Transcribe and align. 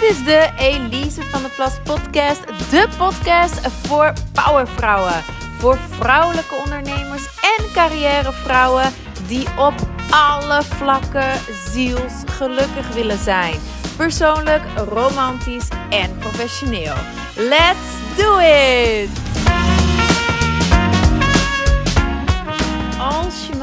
Dit 0.00 0.10
is 0.10 0.24
de 0.24 0.50
Elise 0.58 1.22
van 1.22 1.42
de 1.42 1.48
Plas 1.48 1.72
podcast. 1.84 2.46
De 2.70 2.88
podcast 2.98 3.68
voor 3.86 4.12
powervrouwen. 4.32 5.22
Voor 5.58 5.78
vrouwelijke 5.90 6.54
ondernemers 6.54 7.26
en 7.58 7.72
carrièrevrouwen 7.72 8.92
die 9.26 9.46
op 9.58 9.74
alle 10.10 10.62
vlakken 10.62 11.40
zielsgelukkig 11.72 12.88
willen 12.94 13.18
zijn. 13.18 13.54
Persoonlijk, 13.96 14.62
romantisch 14.88 15.68
en 15.90 16.18
professioneel. 16.18 16.94
Let's 17.36 18.16
do 18.16 18.38
it! 18.38 19.25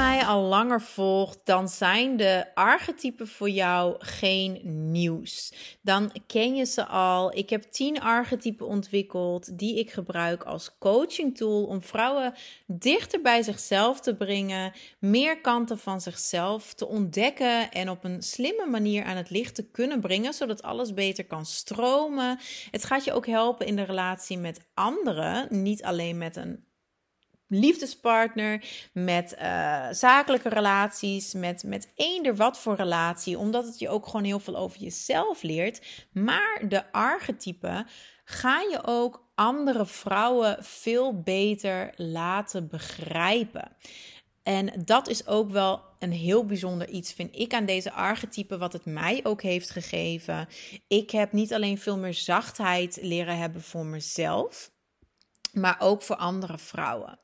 Mij 0.04 0.26
al 0.26 0.42
langer 0.42 0.82
volgt, 0.82 1.40
dan 1.44 1.70
zijn 1.70 2.18
de 2.18 2.46
archetypen 2.54 3.28
voor 3.28 3.50
jou 3.50 3.96
geen 4.00 4.62
nieuws. 4.92 5.54
Dan 5.82 6.12
ken 6.28 6.56
je 6.56 6.66
ze 6.66 6.86
al. 6.86 7.38
Ik 7.38 7.50
heb 7.50 7.64
tien 7.64 8.02
archetypen 8.02 8.68
ontwikkeld 8.68 9.58
die 9.60 9.80
ik 9.80 9.92
gebruik 9.92 10.44
als 10.44 10.78
coaching 10.80 11.38
tool 11.38 11.64
om 11.64 11.82
vrouwen 11.82 12.34
dichter 12.68 13.22
bij 13.22 13.44
zichzelf 13.44 14.00
te 14.00 14.16
brengen, 14.16 14.74
meer 15.00 15.42
kanten 15.42 15.80
van 15.80 16.02
zichzelf 16.02 16.74
te 16.74 16.88
ontdekken 16.88 17.72
en 17.72 17.90
op 17.90 18.04
een 18.04 18.22
slimme 18.22 18.66
manier 18.66 19.04
aan 19.04 19.18
het 19.18 19.30
licht 19.30 19.56
te 19.56 19.70
kunnen 19.72 20.02
brengen, 20.02 20.34
zodat 20.34 20.62
alles 20.62 20.94
beter 20.94 21.26
kan 21.26 21.46
stromen. 21.46 22.40
Het 22.72 22.86
gaat 22.86 23.04
je 23.04 23.14
ook 23.14 23.28
helpen 23.28 23.66
in 23.66 23.76
de 23.76 23.84
relatie 23.84 24.38
met 24.38 24.60
anderen, 24.74 25.48
niet 25.64 25.84
alleen 25.84 26.18
met 26.18 26.36
een 26.36 26.64
liefdespartner, 27.54 28.66
met 28.94 29.36
uh, 29.42 29.88
zakelijke 29.92 30.50
relaties, 30.50 31.34
met, 31.34 31.64
met 31.64 31.92
eender 31.96 32.36
wat 32.36 32.60
voor 32.60 32.76
relatie, 32.76 33.38
omdat 33.38 33.66
het 33.66 33.80
je 33.80 33.90
ook 33.90 34.06
gewoon 34.06 34.24
heel 34.24 34.40
veel 34.40 34.58
over 34.58 34.80
jezelf 34.80 35.42
leert. 35.42 35.82
Maar 36.12 36.62
de 36.68 36.92
archetypen 36.92 37.88
gaan 38.24 38.70
je 38.70 38.80
ook 38.84 39.24
andere 39.36 39.86
vrouwen 39.86 40.58
veel 40.64 41.22
beter 41.22 41.94
laten 41.96 42.68
begrijpen. 42.68 43.76
En 44.44 44.84
dat 44.86 45.08
is 45.08 45.28
ook 45.28 45.50
wel 45.50 45.82
een 46.00 46.12
heel 46.12 46.46
bijzonder 46.46 46.90
iets, 46.90 47.14
vind 47.14 47.36
ik, 47.36 47.54
aan 47.54 47.66
deze 47.66 47.92
archetypen, 47.92 48.60
wat 48.60 48.74
het 48.74 48.86
mij 48.86 49.20
ook 49.24 49.42
heeft 49.42 49.70
gegeven. 49.70 50.48
Ik 50.88 51.10
heb 51.12 51.32
niet 51.32 51.54
alleen 51.54 51.78
veel 51.78 51.98
meer 51.98 52.14
zachtheid 52.14 53.00
leren 53.02 53.38
hebben 53.38 53.62
voor 53.62 53.86
mezelf, 53.86 54.72
maar 55.54 55.76
ook 55.80 56.02
voor 56.02 56.16
andere 56.16 56.58
vrouwen. 56.58 57.20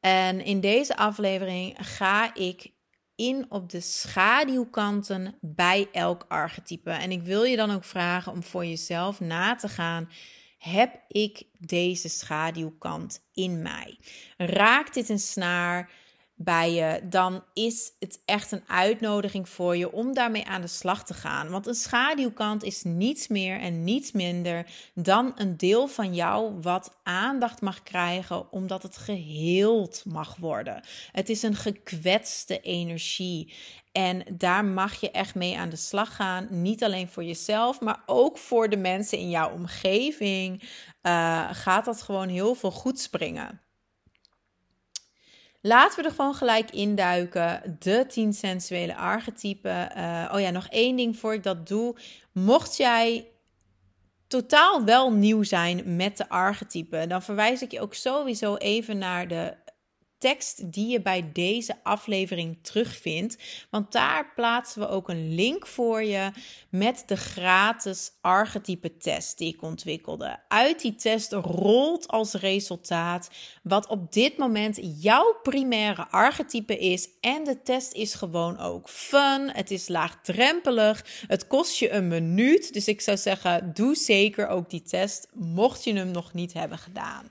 En 0.00 0.40
in 0.44 0.60
deze 0.60 0.96
aflevering 0.96 1.76
ga 1.78 2.34
ik 2.34 2.74
in 3.14 3.46
op 3.48 3.70
de 3.70 3.80
schaduwkanten 3.80 5.38
bij 5.40 5.88
elk 5.92 6.24
archetype. 6.28 6.90
En 6.90 7.10
ik 7.10 7.22
wil 7.22 7.42
je 7.42 7.56
dan 7.56 7.70
ook 7.70 7.84
vragen 7.84 8.32
om 8.32 8.42
voor 8.42 8.66
jezelf 8.66 9.20
na 9.20 9.54
te 9.54 9.68
gaan. 9.68 10.10
Heb 10.58 11.00
ik 11.08 11.44
deze 11.58 12.08
schaduwkant 12.08 13.26
in 13.32 13.62
mij? 13.62 13.98
Raakt 14.36 14.94
dit 14.94 15.08
een 15.08 15.18
snaar? 15.18 15.90
Bij 16.38 16.72
je, 16.72 17.00
dan 17.08 17.44
is 17.52 17.92
het 17.98 18.20
echt 18.24 18.52
een 18.52 18.62
uitnodiging 18.66 19.48
voor 19.48 19.76
je 19.76 19.92
om 19.92 20.14
daarmee 20.14 20.46
aan 20.46 20.60
de 20.60 20.66
slag 20.66 21.04
te 21.04 21.14
gaan. 21.14 21.48
Want 21.50 21.66
een 21.66 21.74
schaduwkant 21.74 22.62
is 22.62 22.82
niets 22.82 23.28
meer 23.28 23.60
en 23.60 23.84
niets 23.84 24.12
minder 24.12 24.66
dan 24.94 25.32
een 25.36 25.56
deel 25.56 25.88
van 25.88 26.14
jou 26.14 26.60
wat 26.60 26.96
aandacht 27.02 27.60
mag 27.60 27.82
krijgen 27.82 28.52
omdat 28.52 28.82
het 28.82 28.96
geheeld 28.96 30.02
mag 30.04 30.36
worden. 30.36 30.82
Het 31.12 31.28
is 31.28 31.42
een 31.42 31.56
gekwetste 31.56 32.60
energie. 32.60 33.54
En 33.92 34.24
daar 34.32 34.64
mag 34.64 35.00
je 35.00 35.10
echt 35.10 35.34
mee 35.34 35.58
aan 35.58 35.68
de 35.68 35.76
slag 35.76 36.16
gaan. 36.16 36.46
Niet 36.50 36.84
alleen 36.84 37.08
voor 37.08 37.24
jezelf, 37.24 37.80
maar 37.80 38.02
ook 38.06 38.38
voor 38.38 38.68
de 38.68 38.76
mensen 38.76 39.18
in 39.18 39.30
jouw 39.30 39.50
omgeving. 39.50 40.62
Uh, 41.02 41.48
gaat 41.52 41.84
dat 41.84 42.02
gewoon 42.02 42.28
heel 42.28 42.54
veel 42.54 42.70
goed 42.70 43.00
springen. 43.00 43.65
Laten 45.66 46.02
we 46.02 46.08
er 46.08 46.14
gewoon 46.14 46.34
gelijk 46.34 46.70
induiken. 46.70 47.76
De 47.78 48.04
10 48.08 48.32
sensuele 48.32 48.96
archetypen. 48.96 49.90
Uh, 49.96 50.30
oh 50.34 50.40
ja, 50.40 50.50
nog 50.50 50.66
één 50.68 50.96
ding 50.96 51.16
voor 51.18 51.34
ik 51.34 51.42
dat 51.42 51.68
doe. 51.68 51.96
Mocht 52.32 52.76
jij 52.76 53.26
totaal 54.28 54.84
wel 54.84 55.12
nieuw 55.12 55.42
zijn 55.42 55.96
met 55.96 56.16
de 56.16 56.28
archetypen, 56.28 57.08
dan 57.08 57.22
verwijs 57.22 57.62
ik 57.62 57.70
je 57.70 57.80
ook 57.80 57.94
sowieso 57.94 58.56
even 58.56 58.98
naar 58.98 59.28
de 59.28 59.54
tekst 60.18 60.72
die 60.72 60.88
je 60.88 61.00
bij 61.00 61.30
deze 61.32 61.74
aflevering 61.82 62.58
terugvindt. 62.62 63.36
Want 63.70 63.92
daar 63.92 64.32
plaatsen 64.34 64.80
we 64.80 64.88
ook 64.88 65.08
een 65.08 65.34
link 65.34 65.66
voor 65.66 66.02
je 66.02 66.30
met 66.70 67.02
de 67.06 67.16
gratis 67.16 68.12
archetype 68.20 68.96
test 68.96 69.38
die 69.38 69.54
ik 69.54 69.62
ontwikkelde. 69.62 70.38
Uit 70.48 70.80
die 70.80 70.94
test 70.94 71.32
rolt 71.32 72.08
als 72.08 72.32
resultaat 72.32 73.30
wat 73.62 73.86
op 73.86 74.12
dit 74.12 74.36
moment 74.36 74.78
jouw 75.02 75.38
primaire 75.42 76.06
archetype 76.08 76.78
is. 76.78 77.08
En 77.20 77.44
de 77.44 77.62
test 77.62 77.92
is 77.92 78.14
gewoon 78.14 78.58
ook 78.58 78.88
fun. 78.88 79.50
Het 79.50 79.70
is 79.70 79.88
laagdrempelig. 79.88 81.04
Het 81.26 81.46
kost 81.46 81.78
je 81.78 81.90
een 81.90 82.08
minuut. 82.08 82.72
Dus 82.72 82.88
ik 82.88 83.00
zou 83.00 83.16
zeggen, 83.16 83.70
doe 83.74 83.94
zeker 83.94 84.48
ook 84.48 84.70
die 84.70 84.82
test 84.82 85.28
mocht 85.34 85.84
je 85.84 85.92
hem 85.92 86.10
nog 86.10 86.32
niet 86.32 86.52
hebben 86.52 86.78
gedaan. 86.78 87.30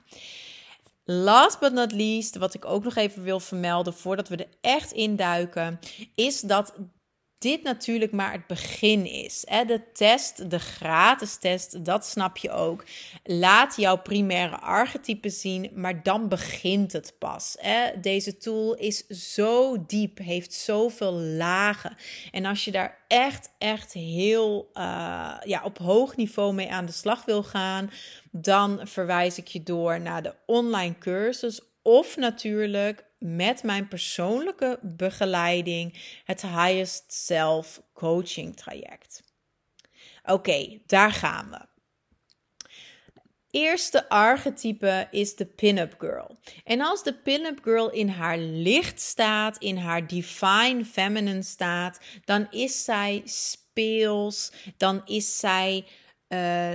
Last 1.08 1.60
but 1.60 1.72
not 1.72 1.92
least, 1.92 2.36
wat 2.36 2.54
ik 2.54 2.64
ook 2.64 2.84
nog 2.84 2.96
even 2.96 3.22
wil 3.22 3.40
vermelden 3.40 3.94
voordat 3.94 4.28
we 4.28 4.36
er 4.36 4.48
echt 4.60 4.92
induiken, 4.92 5.78
is 6.14 6.40
dat 6.40 6.74
dit 7.38 7.62
natuurlijk 7.62 8.12
maar 8.12 8.32
het 8.32 8.46
begin 8.46 9.06
is. 9.06 9.44
De 9.66 9.80
test, 9.92 10.50
de 10.50 10.58
gratis 10.58 11.36
test, 11.36 11.84
dat 11.84 12.06
snap 12.06 12.36
je 12.36 12.50
ook. 12.50 12.84
Laat 13.24 13.76
jouw 13.76 13.96
primaire 13.96 14.56
archetype 14.56 15.30
zien, 15.30 15.70
maar 15.74 16.02
dan 16.02 16.28
begint 16.28 16.92
het 16.92 17.14
pas. 17.18 17.56
Deze 18.00 18.36
tool 18.36 18.74
is 18.74 19.06
zo 19.06 19.84
diep, 19.86 20.18
heeft 20.18 20.52
zoveel 20.52 21.12
lagen. 21.12 21.96
En 22.30 22.44
als 22.44 22.64
je 22.64 22.70
daar 22.70 22.98
echt, 23.08 23.50
echt 23.58 23.92
heel 23.92 24.70
uh, 24.74 24.82
ja, 25.44 25.60
op 25.64 25.78
hoog 25.78 26.16
niveau 26.16 26.54
mee 26.54 26.70
aan 26.70 26.86
de 26.86 26.92
slag 26.92 27.24
wil 27.24 27.42
gaan, 27.42 27.90
dan 28.30 28.80
verwijs 28.82 29.38
ik 29.38 29.46
je 29.46 29.62
door 29.62 30.00
naar 30.00 30.22
de 30.22 30.34
online 30.46 30.98
cursus 30.98 31.60
of 31.82 32.16
natuurlijk 32.16 33.04
met 33.18 33.62
mijn 33.62 33.88
persoonlijke 33.88 34.78
begeleiding 34.82 35.98
het 36.24 36.42
Highest 36.42 37.12
Self 37.12 37.82
Coaching 37.92 38.56
traject. 38.56 39.22
Oké, 40.24 40.78
daar 40.86 41.12
gaan 41.12 41.50
we. 41.50 41.74
Eerste 43.50 44.08
archetype 44.08 45.08
is 45.10 45.36
de 45.36 45.46
pin-up 45.46 45.94
girl. 45.98 46.38
En 46.64 46.80
als 46.80 47.02
de 47.02 47.14
pin-up 47.14 47.58
girl 47.62 47.90
in 47.90 48.08
haar 48.08 48.38
licht 48.38 49.00
staat, 49.00 49.58
in 49.58 49.76
haar 49.76 50.06
divine 50.06 50.84
feminine 50.84 51.42
staat, 51.42 52.00
dan 52.24 52.46
is 52.50 52.84
zij 52.84 53.22
speels, 53.24 54.52
dan 54.76 55.02
is 55.04 55.38
zij 55.38 55.84
uh, 56.28 56.74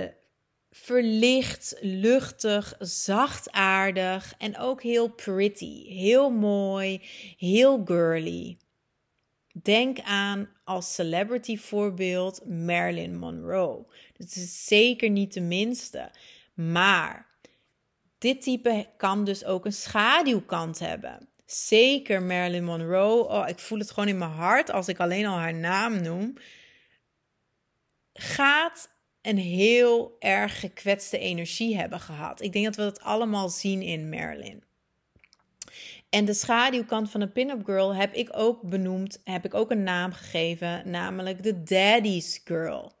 verlicht, 0.74 1.76
luchtig, 1.80 2.74
zachtaardig 2.78 4.34
en 4.38 4.58
ook 4.58 4.82
heel 4.82 5.08
pretty. 5.08 5.88
Heel 5.88 6.30
mooi, 6.30 7.00
heel 7.36 7.82
girly. 7.84 8.56
Denk 9.62 10.00
aan 10.00 10.48
als 10.64 10.94
celebrity 10.94 11.56
voorbeeld 11.56 12.46
Marilyn 12.46 13.18
Monroe. 13.18 13.86
Dat 14.16 14.26
is 14.26 14.64
zeker 14.64 15.10
niet 15.10 15.32
de 15.32 15.40
minste. 15.40 16.10
Maar 16.54 17.26
dit 18.18 18.42
type 18.42 18.86
kan 18.96 19.24
dus 19.24 19.44
ook 19.44 19.64
een 19.64 19.72
schaduwkant 19.72 20.78
hebben. 20.78 21.28
Zeker 21.46 22.22
Marilyn 22.22 22.64
Monroe. 22.64 23.28
Oh, 23.28 23.48
ik 23.48 23.58
voel 23.58 23.78
het 23.78 23.90
gewoon 23.90 24.08
in 24.08 24.18
mijn 24.18 24.30
hart 24.30 24.70
als 24.70 24.88
ik 24.88 25.00
alleen 25.00 25.26
al 25.26 25.38
haar 25.38 25.54
naam 25.54 26.02
noem. 26.02 26.34
Gaat 28.12 28.91
een 29.22 29.38
heel 29.38 30.16
erg 30.18 30.60
gekwetste 30.60 31.18
energie 31.18 31.76
hebben 31.76 32.00
gehad. 32.00 32.42
Ik 32.42 32.52
denk 32.52 32.64
dat 32.64 32.76
we 32.76 32.82
dat 32.82 33.00
allemaal 33.00 33.48
zien 33.48 33.82
in 33.82 34.08
Marilyn. 34.08 34.62
En 36.10 36.24
de 36.24 36.34
schaduwkant 36.34 37.10
van 37.10 37.20
een 37.20 37.32
pin-up 37.32 37.64
girl 37.64 37.94
heb 37.94 38.14
ik 38.14 38.28
ook 38.32 38.62
benoemd, 38.62 39.20
heb 39.24 39.44
ik 39.44 39.54
ook 39.54 39.70
een 39.70 39.82
naam 39.82 40.12
gegeven, 40.12 40.90
namelijk 40.90 41.42
de 41.42 41.62
daddy's 41.62 42.40
girl. 42.44 42.92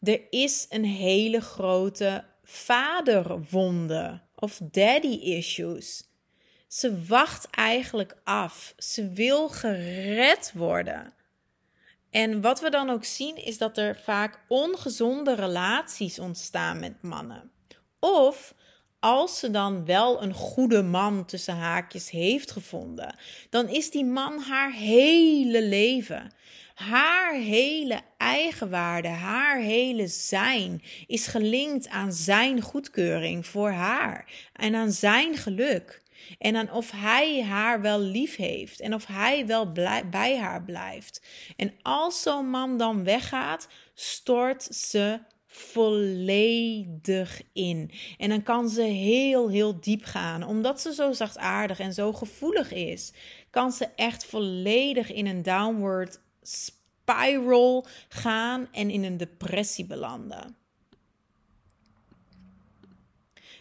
Er 0.00 0.20
is 0.30 0.66
een 0.68 0.84
hele 0.84 1.40
grote 1.40 2.24
vaderwonde 2.44 4.20
of 4.34 4.60
daddy 4.62 5.18
issues. 5.20 6.04
Ze 6.68 7.04
wacht 7.06 7.50
eigenlijk 7.50 8.16
af. 8.24 8.74
Ze 8.78 9.10
wil 9.10 9.48
gered 9.48 10.52
worden. 10.54 11.12
En 12.16 12.40
wat 12.40 12.60
we 12.60 12.70
dan 12.70 12.90
ook 12.90 13.04
zien 13.04 13.44
is 13.44 13.58
dat 13.58 13.78
er 13.78 13.96
vaak 14.04 14.38
ongezonde 14.48 15.34
relaties 15.34 16.18
ontstaan 16.18 16.80
met 16.80 17.02
mannen. 17.02 17.50
Of 17.98 18.54
als 19.00 19.38
ze 19.38 19.50
dan 19.50 19.84
wel 19.84 20.22
een 20.22 20.32
goede 20.32 20.82
man 20.82 21.24
tussen 21.24 21.56
haakjes 21.56 22.10
heeft 22.10 22.50
gevonden, 22.50 23.18
dan 23.50 23.68
is 23.68 23.90
die 23.90 24.04
man 24.04 24.38
haar 24.38 24.72
hele 24.72 25.62
leven. 25.62 26.32
Haar 26.74 27.34
hele 27.34 28.00
eigenwaarde, 28.16 29.08
haar 29.08 29.58
hele 29.58 30.06
zijn 30.06 30.82
is 31.06 31.26
gelinkt 31.26 31.88
aan 31.88 32.12
zijn 32.12 32.60
goedkeuring 32.60 33.46
voor 33.46 33.70
haar 33.70 34.32
en 34.52 34.74
aan 34.74 34.92
zijn 34.92 35.36
geluk. 35.36 36.02
En 36.38 36.56
aan 36.56 36.72
of 36.72 36.90
hij 36.90 37.42
haar 37.42 37.80
wel 37.80 38.00
lief 38.00 38.36
heeft 38.36 38.80
en 38.80 38.94
of 38.94 39.06
hij 39.06 39.46
wel 39.46 39.72
bij 40.10 40.38
haar 40.38 40.62
blijft. 40.62 41.26
En 41.56 41.72
als 41.82 42.22
zo'n 42.22 42.50
man 42.50 42.78
dan 42.78 43.04
weggaat, 43.04 43.68
stort 43.94 44.62
ze 44.62 45.20
volledig 45.56 47.42
in. 47.52 47.90
En 48.18 48.28
dan 48.28 48.42
kan 48.42 48.68
ze 48.68 48.82
heel, 48.82 49.48
heel 49.48 49.80
diep 49.80 50.04
gaan. 50.04 50.42
Omdat 50.42 50.80
ze 50.80 50.94
zo 50.94 51.12
zachtaardig 51.12 51.78
en 51.78 51.92
zo 51.92 52.12
gevoelig 52.12 52.72
is, 52.72 53.12
kan 53.50 53.72
ze 53.72 53.88
echt 53.96 54.24
volledig 54.24 55.12
in 55.12 55.26
een 55.26 55.42
downward 55.42 56.20
spiral 56.42 57.86
gaan 58.08 58.68
en 58.72 58.90
in 58.90 59.04
een 59.04 59.16
depressie 59.16 59.86
belanden. 59.86 60.56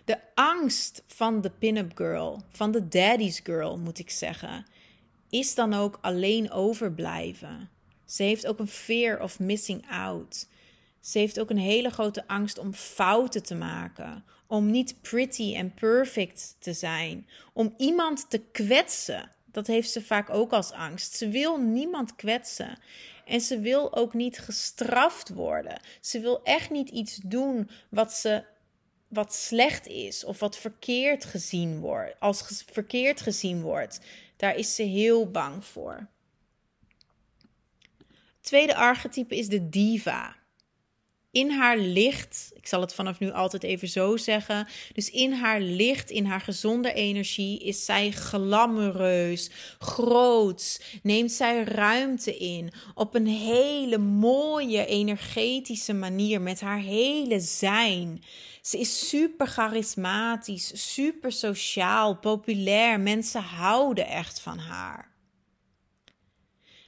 De 0.06 0.20
angst 0.36 1.04
van 1.06 1.42
de 1.42 1.50
pin-up 1.50 1.98
girl, 1.98 2.42
van 2.50 2.72
de 2.72 2.88
daddy's 2.88 3.40
girl 3.44 3.78
moet 3.78 4.00
ik 4.00 4.10
zeggen, 4.10 4.66
is 5.30 5.56
dan 5.56 5.74
ook 5.74 5.98
alleen 6.02 6.52
overblijven. 6.52 7.70
Ze 8.06 8.24
heeft 8.24 8.48
ook 8.48 8.60
een 8.60 8.68
fear 8.68 9.22
of 9.22 9.40
missing 9.40 9.86
out. 9.90 10.48
Ze 11.00 11.20
heeft 11.20 11.40
ook 11.40 11.50
een 11.50 11.58
hele 11.58 11.90
grote 11.90 12.28
angst 12.28 12.58
om 12.58 12.74
fouten 12.74 13.44
te 13.44 13.56
maken, 13.56 14.24
om 14.48 14.72
niet 14.72 15.02
pretty 15.02 15.56
en 15.56 15.74
perfect 15.74 16.56
te 16.60 16.74
zijn, 16.74 17.28
om 17.54 17.74
iemand 17.78 18.30
te 18.30 18.38
kwetsen. 18.52 19.32
Dat 19.52 19.68
heeft 19.68 19.92
ze 19.92 20.02
vaak 20.02 20.30
ook 20.30 20.52
als 20.52 20.72
angst. 20.72 21.16
Ze 21.16 21.30
wil 21.30 21.58
niemand 21.58 22.16
kwetsen. 22.16 22.80
En 23.26 23.42
ze 23.42 23.60
wil 23.60 23.96
ook 23.96 24.14
niet 24.14 24.40
gestraft 24.40 25.30
worden. 25.30 25.80
Ze 26.02 26.20
wil 26.20 26.44
echt 26.44 26.70
niet 26.70 26.90
iets 26.90 27.16
doen 27.24 27.70
wat 27.90 28.14
ze 28.14 28.44
wat 29.08 29.34
slecht 29.34 29.88
is 29.88 30.24
of 30.24 30.40
wat 30.40 30.58
verkeerd 30.58 31.26
gezien 31.26 31.80
wordt, 31.80 32.20
als 32.20 32.64
verkeerd 32.72 33.22
gezien 33.22 33.62
wordt. 33.62 34.00
Daar 34.36 34.56
is 34.56 34.76
ze 34.76 34.84
heel 34.84 35.32
bang 35.32 35.66
voor. 35.66 36.08
tweede 38.42 38.76
archetype 38.76 39.36
is 39.36 39.48
de 39.48 39.70
diva 39.70 40.36
in 41.36 41.52
haar 41.52 41.78
licht, 41.78 42.52
ik 42.54 42.68
zal 42.68 42.82
het 42.82 42.94
vanaf 42.94 43.20
nu 43.20 43.32
altijd 43.32 43.64
even 43.64 43.88
zo 43.88 44.18
zeggen. 44.18 44.68
Dus 44.94 45.10
in 45.10 45.32
haar 45.32 45.60
licht, 45.60 46.10
in 46.10 46.26
haar 46.26 46.42
gezonde 46.42 46.94
energie, 46.94 47.60
is 47.60 47.86
zij 47.86 48.12
glamoureus, 48.12 49.50
groots, 49.80 50.82
neemt 51.04 51.32
zij 51.32 51.64
ruimte 51.64 52.38
in 52.38 52.72
op 52.94 53.16
een 53.16 53.28
hele 53.28 53.98
mooie, 53.98 54.86
energetische 54.86 55.94
manier 55.94 56.42
met 56.42 56.60
haar 56.60 56.80
hele 56.80 57.40
zijn. 57.40 58.24
Ze 58.62 58.80
is 58.80 59.10
super 59.10 59.48
charismatisch, 59.48 60.94
super 60.94 61.32
sociaal, 61.32 62.18
populair. 62.18 63.00
Mensen 63.00 63.42
houden 63.42 64.08
echt 64.08 64.40
van 64.40 64.58
haar. 64.58 65.12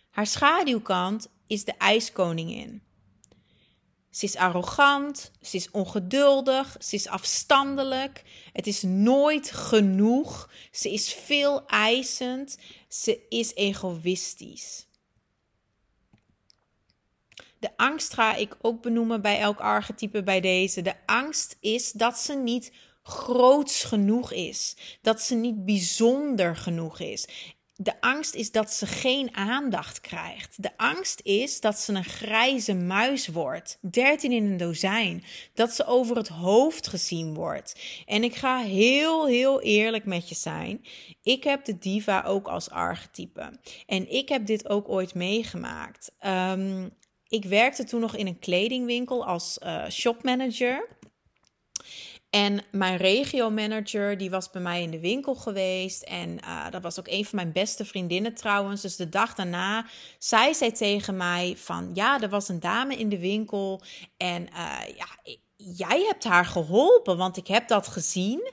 Haar 0.09 0.27
schaduwkant 0.27 1.27
is 1.47 1.63
de 1.63 1.73
ijskoningin. 1.77 2.85
Ze 4.17 4.25
is 4.25 4.35
arrogant, 4.35 5.31
ze 5.41 5.57
is 5.57 5.71
ongeduldig, 5.71 6.75
ze 6.79 6.95
is 6.95 7.07
afstandelijk. 7.07 8.23
Het 8.53 8.67
is 8.67 8.81
nooit 8.81 9.51
genoeg. 9.51 10.49
Ze 10.71 10.93
is 10.93 11.13
veel 11.13 11.65
eisend. 11.65 12.57
Ze 12.87 13.25
is 13.29 13.55
egoïstisch. 13.55 14.87
De 17.59 17.77
angst 17.77 18.13
ga 18.13 18.35
ik 18.35 18.57
ook 18.61 18.81
benoemen 18.81 19.21
bij 19.21 19.39
elk 19.39 19.59
archetype 19.59 20.23
bij 20.23 20.41
deze. 20.41 20.81
De 20.81 20.95
angst 21.05 21.57
is 21.59 21.91
dat 21.91 22.17
ze 22.17 22.35
niet 22.35 22.71
groots 23.03 23.83
genoeg 23.83 24.31
is. 24.31 24.75
Dat 25.01 25.21
ze 25.21 25.35
niet 25.35 25.65
bijzonder 25.65 26.55
genoeg 26.55 26.99
is. 26.99 27.27
De 27.79 28.01
angst 28.01 28.33
is 28.33 28.51
dat 28.51 28.71
ze 28.71 28.85
geen 28.85 29.35
aandacht 29.35 30.01
krijgt. 30.01 30.63
De 30.63 30.77
angst 30.77 31.19
is 31.24 31.62
dat 31.62 31.79
ze 31.79 31.94
een 31.94 32.03
grijze 32.03 32.74
muis 32.74 33.27
wordt. 33.27 33.77
13 33.81 34.31
in 34.31 34.45
een 34.45 34.57
dozijn. 34.57 35.24
Dat 35.53 35.71
ze 35.71 35.85
over 35.85 36.15
het 36.15 36.27
hoofd 36.27 36.88
gezien 36.88 37.33
wordt. 37.33 37.79
En 38.06 38.24
ik 38.24 38.35
ga 38.35 38.59
heel, 38.59 39.27
heel 39.27 39.62
eerlijk 39.62 40.06
met 40.06 40.29
je 40.29 40.35
zijn. 40.35 40.85
Ik 41.24 41.44
heb 41.44 41.65
de 41.65 41.77
diva 41.77 42.24
ook 42.24 42.47
als 42.47 42.69
archetype. 42.69 43.59
En 43.85 44.12
ik 44.12 44.29
heb 44.29 44.45
dit 44.45 44.69
ook 44.69 44.89
ooit 44.89 45.13
meegemaakt. 45.13 46.12
Um, 46.25 46.91
ik 47.27 47.45
werkte 47.45 47.83
toen 47.83 48.00
nog 48.00 48.15
in 48.15 48.27
een 48.27 48.39
kledingwinkel 48.39 49.25
als 49.25 49.59
uh, 49.63 49.89
shopmanager. 49.89 50.88
En 52.38 52.63
mijn 52.72 52.98
regiomanager, 52.98 54.18
die 54.18 54.30
was 54.30 54.50
bij 54.50 54.62
mij 54.62 54.81
in 54.81 54.92
de 54.92 55.00
winkel 55.00 55.36
geweest. 55.36 56.01
En 56.01 56.39
uh, 56.44 56.69
dat 56.69 56.81
was 56.81 57.00
ook 57.00 57.07
een 57.07 57.25
van 57.25 57.36
mijn 57.36 57.51
beste 57.51 57.86
vriendinnen 57.86 58.34
trouwens. 58.34 58.81
Dus 58.81 58.95
de 58.95 59.10
dag 59.10 59.36
daarna 59.36 59.86
zei 60.18 60.54
zij 60.54 60.72
tegen 60.72 61.18
mij 61.18 61.56
van... 61.57 61.89
Ja, 61.94 62.22
er 62.22 62.30
was 62.30 62.50
een 62.50 62.60
dame 62.60 62.95
in 62.95 63.10
de 63.10 63.19
winkel 63.19 63.81
en 64.18 64.42
uh, 64.42 64.95
ja... 64.95 65.36
Jij 65.75 66.04
hebt 66.07 66.24
haar 66.24 66.45
geholpen, 66.45 67.18
want 67.18 67.38
ik 67.38 67.48
heb 67.48 67.68
dat 67.68 67.88
gezien. 67.88 68.51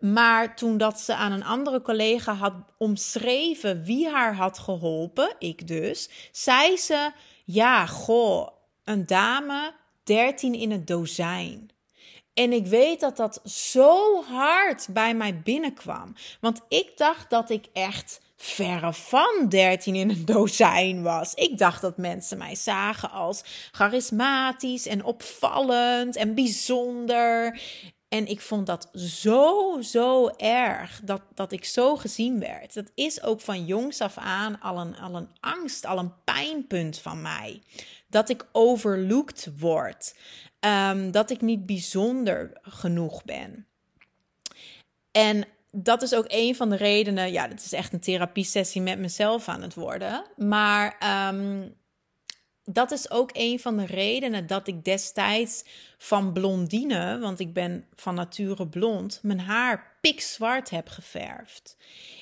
Maar 0.00 0.56
toen 0.56 0.78
dat 0.78 1.00
ze 1.00 1.14
aan 1.14 1.32
een 1.32 1.44
andere 1.44 1.82
collega 1.82 2.34
had 2.34 2.54
omschreven 2.78 3.84
wie 3.84 4.08
haar 4.08 4.34
had 4.34 4.58
geholpen, 4.58 5.34
ik 5.38 5.66
dus, 5.68 6.08
zei 6.32 6.76
ze: 6.76 7.10
Ja, 7.44 7.86
goh, 7.86 8.48
een 8.84 9.06
dame, 9.06 9.74
13 10.04 10.54
in 10.54 10.70
het 10.70 10.86
dozijn. 10.86 11.73
En 12.34 12.52
ik 12.52 12.66
weet 12.66 13.00
dat 13.00 13.16
dat 13.16 13.40
zo 13.44 14.22
hard 14.22 14.86
bij 14.90 15.14
mij 15.14 15.40
binnenkwam. 15.40 16.14
Want 16.40 16.60
ik 16.68 16.92
dacht 16.96 17.30
dat 17.30 17.50
ik 17.50 17.66
echt 17.72 18.20
verre 18.36 18.92
van 18.92 19.46
13 19.48 19.94
in 19.94 20.10
een 20.10 20.24
dozijn 20.34 21.02
was. 21.02 21.34
Ik 21.34 21.58
dacht 21.58 21.80
dat 21.80 21.96
mensen 21.96 22.38
mij 22.38 22.54
zagen 22.54 23.10
als 23.10 23.42
charismatisch 23.72 24.86
en 24.86 25.04
opvallend 25.04 26.16
en 26.16 26.34
bijzonder. 26.34 27.60
En 28.08 28.26
ik 28.26 28.40
vond 28.40 28.66
dat 28.66 28.88
zo, 28.94 29.76
zo 29.80 30.28
erg 30.36 31.00
dat, 31.04 31.22
dat 31.34 31.52
ik 31.52 31.64
zo 31.64 31.96
gezien 31.96 32.40
werd. 32.40 32.74
Dat 32.74 32.90
is 32.94 33.22
ook 33.22 33.40
van 33.40 33.64
jongs 33.64 34.00
af 34.00 34.16
aan 34.16 34.60
al 34.60 34.78
een, 34.78 34.96
al 34.96 35.16
een 35.16 35.28
angst, 35.40 35.86
al 35.86 35.98
een 35.98 36.12
pijnpunt 36.24 36.98
van 36.98 37.22
mij. 37.22 37.62
Dat 38.08 38.28
ik 38.28 38.46
overlooked 38.52 39.48
word. 39.58 40.14
Ehm, 40.64 41.10
dat 41.10 41.30
ik 41.30 41.40
niet 41.40 41.66
bijzonder 41.66 42.58
genoeg 42.62 43.24
ben. 43.24 43.66
En 45.10 45.44
dat 45.70 46.02
is 46.02 46.14
ook 46.14 46.24
een 46.28 46.56
van 46.56 46.70
de 46.70 46.76
redenen. 46.76 47.32
Ja, 47.32 47.48
dit 47.48 47.64
is 47.64 47.72
echt 47.72 47.92
een 47.92 48.00
therapiesessie 48.00 48.80
met 48.80 48.98
mezelf 48.98 49.48
aan 49.48 49.62
het 49.62 49.74
worden. 49.74 50.24
Maar 50.36 50.96
ehm, 50.98 51.68
dat 52.64 52.90
is 52.90 53.10
ook 53.10 53.30
een 53.32 53.60
van 53.60 53.76
de 53.76 53.86
redenen 53.86 54.46
dat 54.46 54.68
ik 54.68 54.84
destijds 54.84 55.64
van 55.98 56.32
blondine, 56.32 57.18
want 57.18 57.40
ik 57.40 57.52
ben 57.52 57.86
van 57.94 58.14
nature 58.14 58.68
blond, 58.68 59.20
mijn 59.22 59.40
haar 59.40 59.96
pikzwart 60.00 60.70
heb 60.70 60.88
geverfd. 60.88 61.76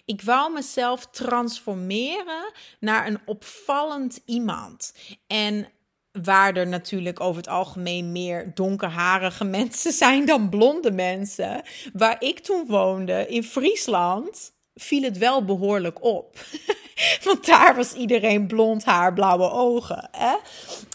Ik 0.04 0.22
wou 0.22 0.52
mezelf 0.52 1.06
transformeren 1.06 2.52
naar 2.80 3.06
een 3.06 3.20
opvallend 3.24 4.20
iemand. 4.24 4.94
En 5.26 5.68
waar 6.12 6.56
er 6.56 6.66
natuurlijk 6.66 7.20
over 7.20 7.36
het 7.36 7.48
algemeen 7.48 8.12
meer 8.12 8.50
donkerharige 8.54 9.44
mensen 9.58 9.92
zijn 9.92 10.26
dan 10.26 10.48
blonde 10.48 10.90
mensen. 10.90 11.62
Waar 11.92 12.16
ik 12.22 12.38
toen 12.38 12.66
woonde 12.66 13.26
in 13.26 13.44
Friesland, 13.44 14.52
viel 14.74 15.02
het 15.02 15.18
wel 15.18 15.44
behoorlijk 15.44 16.04
op. 16.04 16.38
Want 17.24 17.46
daar 17.46 17.76
was 17.76 17.92
iedereen 17.92 18.46
blond 18.46 18.84
haar, 18.84 19.12
blauwe 19.12 19.50
ogen. 19.50 20.08
Hè? 20.10 20.36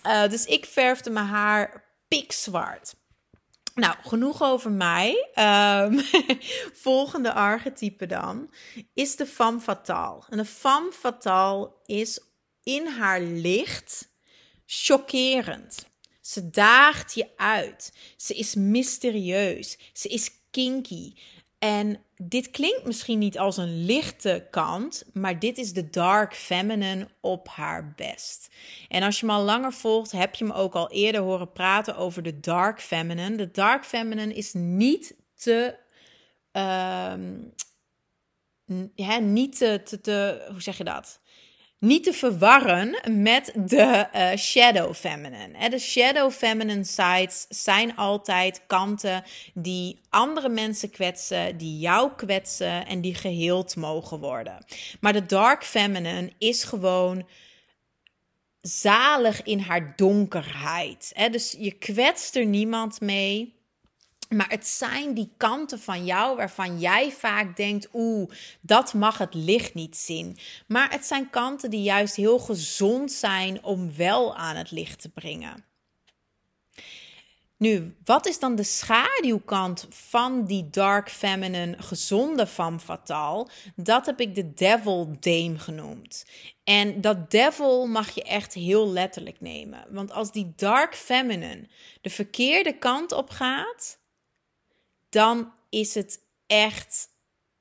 Uh, 0.05 0.29
dus 0.29 0.45
ik 0.45 0.65
verfde 0.65 1.09
mijn 1.09 1.25
haar 1.25 1.83
pikzwart. 2.07 2.95
Nou, 3.75 3.95
genoeg 4.01 4.43
over 4.43 4.71
mij. 4.71 5.29
Um, 5.35 6.01
volgende 6.87 7.33
archetype 7.33 8.05
dan 8.05 8.49
is 8.93 9.15
de 9.15 9.25
femme 9.25 9.59
fatale. 9.59 10.21
En 10.29 10.37
de 10.37 10.45
femme 10.45 10.91
fatale 10.91 11.71
is 11.85 12.19
in 12.63 12.87
haar 12.87 13.21
licht 13.21 14.09
chockerend. 14.67 15.85
Ze 16.21 16.49
daagt 16.49 17.13
je 17.13 17.27
uit. 17.35 17.93
Ze 18.17 18.33
is 18.33 18.55
mysterieus. 18.55 19.77
Ze 19.93 20.07
is 20.07 20.31
kinky. 20.51 21.13
En 21.59 22.03
dit 22.17 22.51
klinkt 22.51 22.85
misschien 22.85 23.19
niet 23.19 23.37
als 23.37 23.57
een 23.57 23.85
lichte 23.85 24.47
kant, 24.51 25.03
maar 25.13 25.39
dit 25.39 25.57
is 25.57 25.73
de 25.73 25.89
dark 25.89 26.33
feminine 26.35 27.07
op 27.21 27.47
haar 27.47 27.93
best. 27.95 28.49
En 28.87 29.03
als 29.03 29.19
je 29.19 29.25
me 29.25 29.31
al 29.31 29.43
langer 29.43 29.73
volgt, 29.73 30.11
heb 30.11 30.35
je 30.35 30.45
me 30.45 30.53
ook 30.53 30.73
al 30.73 30.91
eerder 30.91 31.21
horen 31.21 31.51
praten 31.51 31.95
over 31.95 32.23
de 32.23 32.39
dark 32.39 32.81
feminine. 32.81 33.35
De 33.35 33.51
dark 33.51 33.85
feminine 33.85 34.33
is 34.33 34.53
niet 34.53 35.15
te 35.35 35.75
ehm, 36.51 37.35
ja, 38.95 39.17
niet 39.17 39.57
te, 39.57 39.81
te, 39.83 40.01
te, 40.01 40.45
hoe 40.51 40.61
zeg 40.61 40.77
je 40.77 40.83
dat? 40.83 41.19
Niet 41.79 42.03
te 42.03 42.13
verwarren 42.13 43.01
met 43.11 43.51
de 43.55 44.07
uh, 44.15 44.35
shadow 44.35 44.93
feminine. 44.93 45.69
De 45.69 45.79
shadow 45.79 46.31
feminine 46.31 46.83
sides 46.83 47.45
zijn 47.49 47.95
altijd 47.95 48.61
kanten 48.67 49.23
die 49.53 49.99
andere 50.09 50.49
mensen 50.49 50.89
kwetsen, 50.89 51.57
die 51.57 51.79
jou 51.79 52.11
kwetsen 52.15 52.85
en 52.85 53.01
die 53.01 53.15
geheeld 53.15 53.75
mogen 53.75 54.19
worden. 54.19 54.65
Maar 54.99 55.13
de 55.13 55.25
dark 55.25 55.63
feminine 55.63 56.31
is 56.37 56.63
gewoon 56.63 57.27
zalig 58.61 59.43
in 59.43 59.59
haar 59.59 59.93
donkerheid. 59.95 61.13
Dus 61.31 61.55
je 61.59 61.71
kwetst 61.71 62.35
er 62.35 62.45
niemand 62.45 63.01
mee. 63.01 63.56
Maar 64.29 64.49
het 64.49 64.67
zijn 64.67 65.13
die 65.13 65.31
kanten 65.37 65.79
van 65.79 66.05
jou 66.05 66.35
waarvan 66.35 66.79
jij 66.79 67.11
vaak 67.11 67.55
denkt: 67.55 67.87
oeh, 67.93 68.31
dat 68.61 68.93
mag 68.93 69.17
het 69.17 69.33
licht 69.33 69.73
niet 69.73 69.97
zien. 69.97 70.37
Maar 70.67 70.91
het 70.91 71.05
zijn 71.05 71.29
kanten 71.29 71.69
die 71.69 71.81
juist 71.81 72.15
heel 72.15 72.39
gezond 72.39 73.11
zijn 73.11 73.63
om 73.63 73.95
wel 73.95 74.35
aan 74.35 74.55
het 74.55 74.71
licht 74.71 75.01
te 75.01 75.09
brengen. 75.09 75.65
Nu, 77.57 77.95
wat 78.03 78.25
is 78.25 78.39
dan 78.39 78.55
de 78.55 78.63
schaduwkant 78.63 79.87
van 79.89 80.45
die 80.45 80.69
dark 80.69 81.09
feminine 81.09 81.75
gezonde 81.77 82.47
femme 82.47 82.79
fatale? 82.79 83.47
Dat 83.75 84.05
heb 84.05 84.19
ik 84.19 84.35
de 84.35 84.53
devil 84.53 85.15
dame 85.19 85.59
genoemd. 85.59 86.25
En 86.63 87.01
dat 87.01 87.31
devil 87.31 87.85
mag 87.87 88.09
je 88.09 88.23
echt 88.23 88.53
heel 88.53 88.89
letterlijk 88.89 89.41
nemen. 89.41 89.85
Want 89.89 90.11
als 90.11 90.31
die 90.31 90.53
dark 90.55 90.95
feminine 90.95 91.67
de 92.01 92.09
verkeerde 92.09 92.77
kant 92.77 93.11
op 93.11 93.29
gaat, 93.29 93.99
dan 95.09 95.53
is 95.69 95.93
het 95.93 96.19
echt 96.47 97.07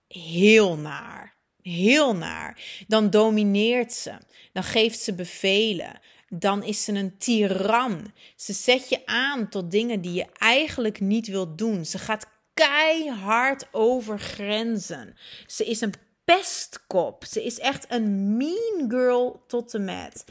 heel 0.09 0.77
naar. 0.77 1.35
Heel 1.63 2.17
naar. 2.17 2.85
Dan 2.87 3.11
domineert 3.11 3.93
ze. 3.93 4.13
Dan 4.53 4.63
geeft 4.63 4.99
ze 4.99 5.15
bevelen. 5.15 6.01
Dan 6.29 6.63
is 6.63 6.85
ze 6.85 6.93
een 6.93 7.19
tiran. 7.19 8.13
Ze 8.37 8.53
zet 8.53 8.89
je 8.89 9.07
aan 9.07 9.49
tot 9.49 9.71
dingen 9.71 10.01
die 10.01 10.13
je 10.13 10.27
eigenlijk 10.39 11.01
niet 11.01 11.27
wilt 11.27 11.59
doen. 11.59 11.85
Ze 11.85 11.99
gaat 11.99 12.27
keihard 12.55 13.69
over 13.73 14.19
grenzen. 14.19 15.17
Ze 15.47 15.65
is 15.65 15.81
een 15.81 15.95
pestkop. 16.25 17.25
Ze 17.25 17.45
is 17.45 17.59
echt 17.59 17.87
een 17.89 18.37
mean 18.37 18.85
girl 18.89 19.45
tot 19.47 19.71
de 19.71 19.79
met. 19.79 20.25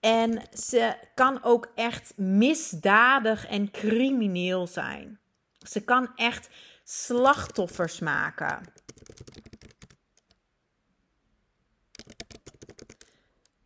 En 0.00 0.42
ze 0.52 0.94
kan 1.14 1.42
ook 1.42 1.72
echt 1.74 2.12
misdadig 2.16 3.46
en 3.46 3.70
crimineel 3.70 4.66
zijn. 4.66 5.20
Ze 5.68 5.80
kan 5.84 6.12
echt 6.16 6.48
slachtoffers 6.84 7.98
maken. 7.98 8.72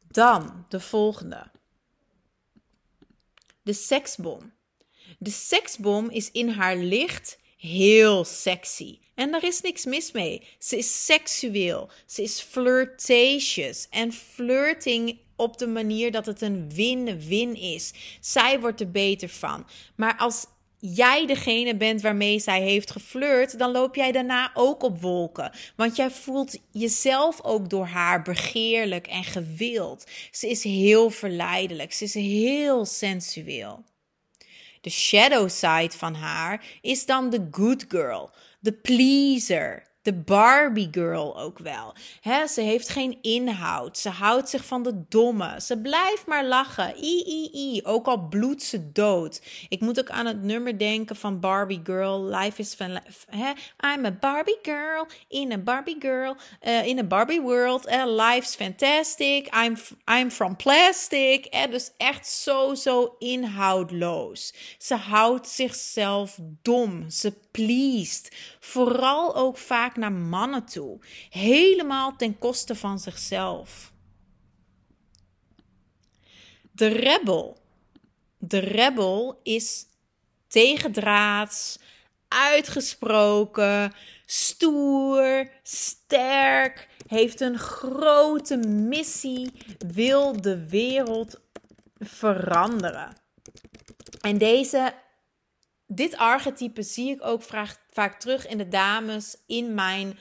Dan 0.09 0.64
de 0.69 0.80
volgende. 0.80 1.50
De 3.62 3.73
seksbom. 3.73 4.52
De 5.19 5.30
seksbom 5.30 6.11
is 6.11 6.30
in 6.30 6.49
haar 6.49 6.76
licht 6.76 7.38
heel 7.57 8.25
sexy. 8.25 8.99
En 9.14 9.30
daar 9.30 9.45
is 9.45 9.61
niks 9.61 9.85
mis 9.85 10.12
mee. 10.12 10.47
Ze 10.59 10.76
is 10.76 11.04
seksueel. 11.04 11.90
Ze 12.07 12.23
is 12.23 12.40
flirtatious. 12.40 13.88
En 13.90 14.12
flirting 14.12 15.19
op 15.37 15.59
de 15.59 15.66
manier 15.66 16.11
dat 16.11 16.26
het 16.26 16.40
een 16.40 16.71
win-win 16.75 17.57
is. 17.57 17.92
Zij 18.21 18.61
wordt 18.61 18.80
er 18.80 18.90
beter 18.90 19.28
van. 19.28 19.66
Maar 19.97 20.16
als 20.16 20.47
jij 20.80 21.26
degene 21.26 21.76
bent 21.76 22.00
waarmee 22.00 22.38
zij 22.38 22.62
heeft 22.62 22.90
geflirt, 22.90 23.58
dan 23.58 23.70
loop 23.70 23.94
jij 23.94 24.12
daarna 24.12 24.50
ook 24.54 24.82
op 24.82 25.00
wolken. 25.00 25.50
Want 25.76 25.96
jij 25.96 26.10
voelt 26.10 26.58
jezelf 26.70 27.42
ook 27.42 27.70
door 27.70 27.87
haar 27.87 28.22
begeerlijk 28.22 29.06
en 29.06 29.25
gewild. 29.25 30.10
Ze 30.30 30.49
is 30.49 30.64
heel 30.64 31.10
verleidelijk, 31.10 31.92
ze 31.92 32.04
is 32.04 32.14
heel 32.14 32.84
sensueel. 32.84 33.84
De 34.80 34.90
shadow 34.90 35.49
side 35.49 35.92
van 35.96 36.14
haar 36.14 36.64
is 36.80 37.06
dan 37.06 37.30
de 37.30 37.49
good 37.50 37.84
girl, 37.88 38.30
de 38.60 38.72
pleaser, 38.72 39.89
de 40.11 40.17
Barbie 40.17 40.88
girl 40.90 41.38
ook 41.38 41.59
wel. 41.59 41.95
He, 42.21 42.47
ze 42.47 42.61
heeft 42.61 42.88
geen 42.88 43.19
inhoud. 43.23 43.99
Ze 43.99 44.09
houdt 44.09 44.49
zich 44.49 44.64
van 44.64 44.83
de 44.83 45.02
domme. 45.09 45.61
Ze 45.61 45.79
blijft 45.79 46.26
maar 46.26 46.45
lachen. 46.45 46.95
I, 47.05 47.23
I, 47.26 47.50
I. 47.52 47.81
Ook 47.85 48.07
al 48.07 48.19
bloedt 48.29 48.62
ze 48.62 48.93
dood. 48.93 49.43
Ik 49.69 49.81
moet 49.81 49.99
ook 50.00 50.11
aan 50.11 50.26
het 50.26 50.43
nummer 50.43 50.79
denken 50.79 51.17
van 51.17 51.40
Barbie 51.40 51.81
girl. 51.85 52.25
Life 52.25 52.61
is 52.61 52.75
van... 52.75 52.99
He, 53.26 53.52
I'm 53.95 54.05
a 54.05 54.11
Barbie 54.11 54.59
girl 54.62 55.07
in 55.29 55.52
a 55.52 55.59
Barbie 55.59 55.97
girl. 55.99 56.37
Uh, 56.62 56.87
in 56.87 56.99
a 56.99 57.05
Barbie 57.05 57.43
world. 57.43 57.88
Uh, 57.88 58.02
life's 58.07 58.55
fantastic. 58.55 59.55
I'm, 59.64 59.76
I'm 60.21 60.31
from 60.31 60.57
plastic. 60.57 61.55
Uh, 61.55 61.71
dus 61.71 61.90
echt 61.97 62.26
zo, 62.29 62.75
zo 62.75 63.14
inhoudloos. 63.19 64.55
Ze 64.79 64.95
houdt 64.95 65.49
zichzelf 65.49 66.38
dom. 66.62 67.11
Ze 67.11 67.33
pleased. 67.50 68.37
Vooral 68.61 69.37
ook 69.37 69.59
vaak 69.59 69.97
naar 69.97 70.12
mannen 70.12 70.64
toe. 70.64 70.99
Helemaal 71.30 72.16
ten 72.16 72.38
koste 72.38 72.75
van 72.75 72.99
zichzelf. 72.99 73.92
De 76.73 76.87
rebel. 76.87 77.59
De 78.38 78.59
rebel 78.59 79.40
is 79.42 79.87
tegendraads, 80.49 81.78
uitgesproken, 82.28 83.92
stoer, 84.26 85.50
sterk, 85.62 86.88
heeft 87.07 87.40
een 87.40 87.59
grote 87.59 88.57
missie, 88.66 89.52
wil 89.92 90.40
de 90.40 90.69
wereld 90.69 91.40
veranderen. 91.99 93.16
En 94.21 94.38
deze 94.38 94.95
dit 95.92 96.16
archetype 96.16 96.82
zie 96.82 97.11
ik 97.11 97.25
ook 97.25 97.42
vaak 97.90 98.20
terug 98.20 98.47
in 98.47 98.59
de 98.59 98.68
dames 98.68 99.37
in 99.47 99.75
mijn 99.75 100.18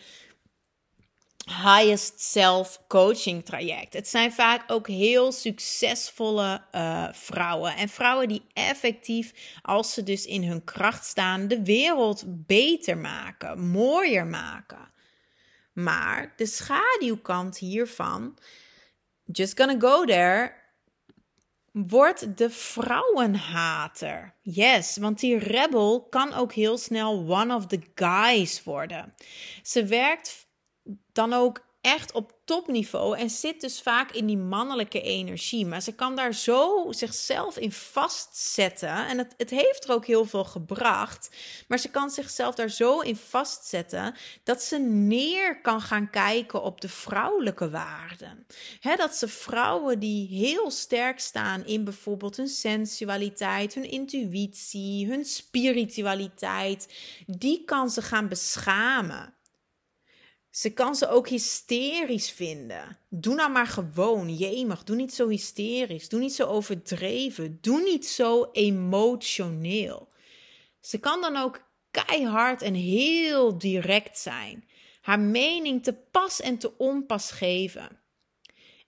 highest 1.46 2.22
self 2.22 2.82
coaching 2.88 3.46
traject. 3.46 3.94
Het 3.94 4.08
zijn 4.08 4.34
vaak 4.34 4.72
ook 4.72 4.88
heel 4.88 5.32
succesvolle 5.32 6.62
uh, 6.72 7.08
vrouwen. 7.12 7.76
En 7.76 7.90
vrouwen 7.90 8.28
die 8.28 8.46
effectief, 8.54 9.34
als 9.62 9.94
ze 9.94 10.04
dus 10.04 10.26
in 10.26 10.44
hun 10.44 10.64
kracht 10.64 11.06
staan, 11.06 11.48
de 11.48 11.64
wereld 11.64 12.24
beter 12.28 12.98
maken, 12.98 13.60
mooier 13.60 14.28
maken. 14.28 14.92
Maar 15.74 16.34
de 16.36 16.46
schaduwkant 16.46 17.58
hiervan, 17.58 18.38
just 19.26 19.60
gonna 19.60 19.80
go 19.80 20.06
there, 20.06 20.54
wordt 21.72 22.38
de 22.38 22.50
vrouwenhater. 22.50 24.36
Yes, 24.42 24.98
want 24.98 25.20
die 25.20 25.38
rebel 25.38 26.08
kan 26.10 26.34
ook 26.34 26.54
heel 26.54 26.78
snel 26.78 27.26
one 27.28 27.56
of 27.56 27.68
the 27.68 27.82
guys 27.96 28.64
worden. 28.64 29.14
Ze 29.64 29.86
werkt 29.86 30.48
dan 31.12 31.34
ook 31.34 31.68
echt 31.90 32.12
op 32.12 32.34
topniveau 32.46 33.18
en 33.18 33.30
zit 33.30 33.62
dus 33.62 33.82
vaak 33.82 34.12
in 34.12 34.26
die 34.26 34.38
mannelijke 34.38 35.02
energie. 35.02 35.66
Maar 35.66 35.82
ze 35.82 35.92
kan 35.92 36.16
daar 36.16 36.34
zo 36.34 36.88
zichzelf 36.90 37.58
in 37.58 37.72
vastzetten. 37.72 39.08
En 39.08 39.18
het, 39.18 39.34
het 39.38 39.50
heeft 39.50 39.84
er 39.84 39.94
ook 39.94 40.06
heel 40.06 40.26
veel 40.26 40.44
gebracht. 40.44 41.30
Maar 41.68 41.80
ze 41.80 41.90
kan 41.90 42.10
zichzelf 42.10 42.56
daar 42.56 42.70
zo 42.70 43.00
in 43.00 43.16
vastzetten 43.16 44.16
dat 44.44 44.62
ze 44.62 44.78
neer 44.80 45.62
kan 45.62 45.82
gaan 45.82 46.10
kijken 46.10 46.64
op 46.64 46.82
de 46.82 46.90
vrouwelijke 46.90 47.70
waarden. 47.70 48.46
dat 48.96 49.16
ze 49.16 49.28
vrouwen 49.28 50.00
die 50.00 50.28
heel 50.28 50.72
sterk 50.72 51.20
staan 51.20 51.66
in 51.66 51.84
bijvoorbeeld 51.84 52.38
hun 52.38 52.48
sensualiteit, 52.48 53.74
hun 53.74 53.90
intuïtie, 53.90 55.08
hun 55.08 55.26
spiritualiteit, 55.26 56.94
die 57.26 57.64
kan 57.66 57.90
ze 57.90 58.02
gaan 58.02 58.28
beschamen. 58.28 59.38
Ze 60.60 60.70
kan 60.70 60.96
ze 60.96 61.08
ook 61.08 61.28
hysterisch 61.28 62.32
vinden. 62.32 62.98
Doe 63.10 63.36
nou 63.36 63.52
maar 63.52 63.68
gewoon, 63.68 64.36
jemig. 64.36 64.84
Doe 64.84 64.96
niet 64.96 65.14
zo 65.14 65.28
hysterisch. 65.28 66.10
Doe 66.10 66.20
niet 66.20 66.34
zo 66.34 66.46
overdreven. 66.46 67.58
Doe 67.62 67.82
niet 67.82 68.08
zo 68.08 68.50
emotioneel. 68.52 70.08
Ze 70.80 70.98
kan 71.00 71.22
dan 71.22 71.36
ook 71.36 71.62
keihard 71.92 72.62
en 72.62 72.74
heel 72.74 73.58
direct 73.58 74.20
zijn. 74.20 74.68
Haar 75.02 75.20
mening 75.20 75.84
te 75.84 75.94
pas 75.94 76.42
en 76.42 76.58
te 76.58 76.78
onpas 76.78 77.32
geven. 77.32 78.00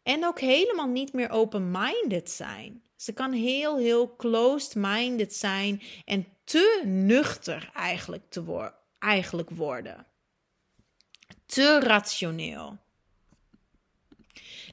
En 0.03 0.25
ook 0.25 0.39
helemaal 0.39 0.87
niet 0.87 1.13
meer 1.13 1.29
open-minded 1.29 2.29
zijn. 2.29 2.83
Ze 2.95 3.13
kan 3.13 3.31
heel, 3.31 3.77
heel 3.77 4.15
closed-minded 4.15 5.33
zijn 5.33 5.81
en 6.05 6.27
te 6.43 6.81
nuchter 6.85 7.69
eigenlijk, 7.73 8.29
te 8.29 8.71
eigenlijk 8.99 9.49
worden 9.49 10.09
te 11.51 11.79
rationeel. 11.79 12.77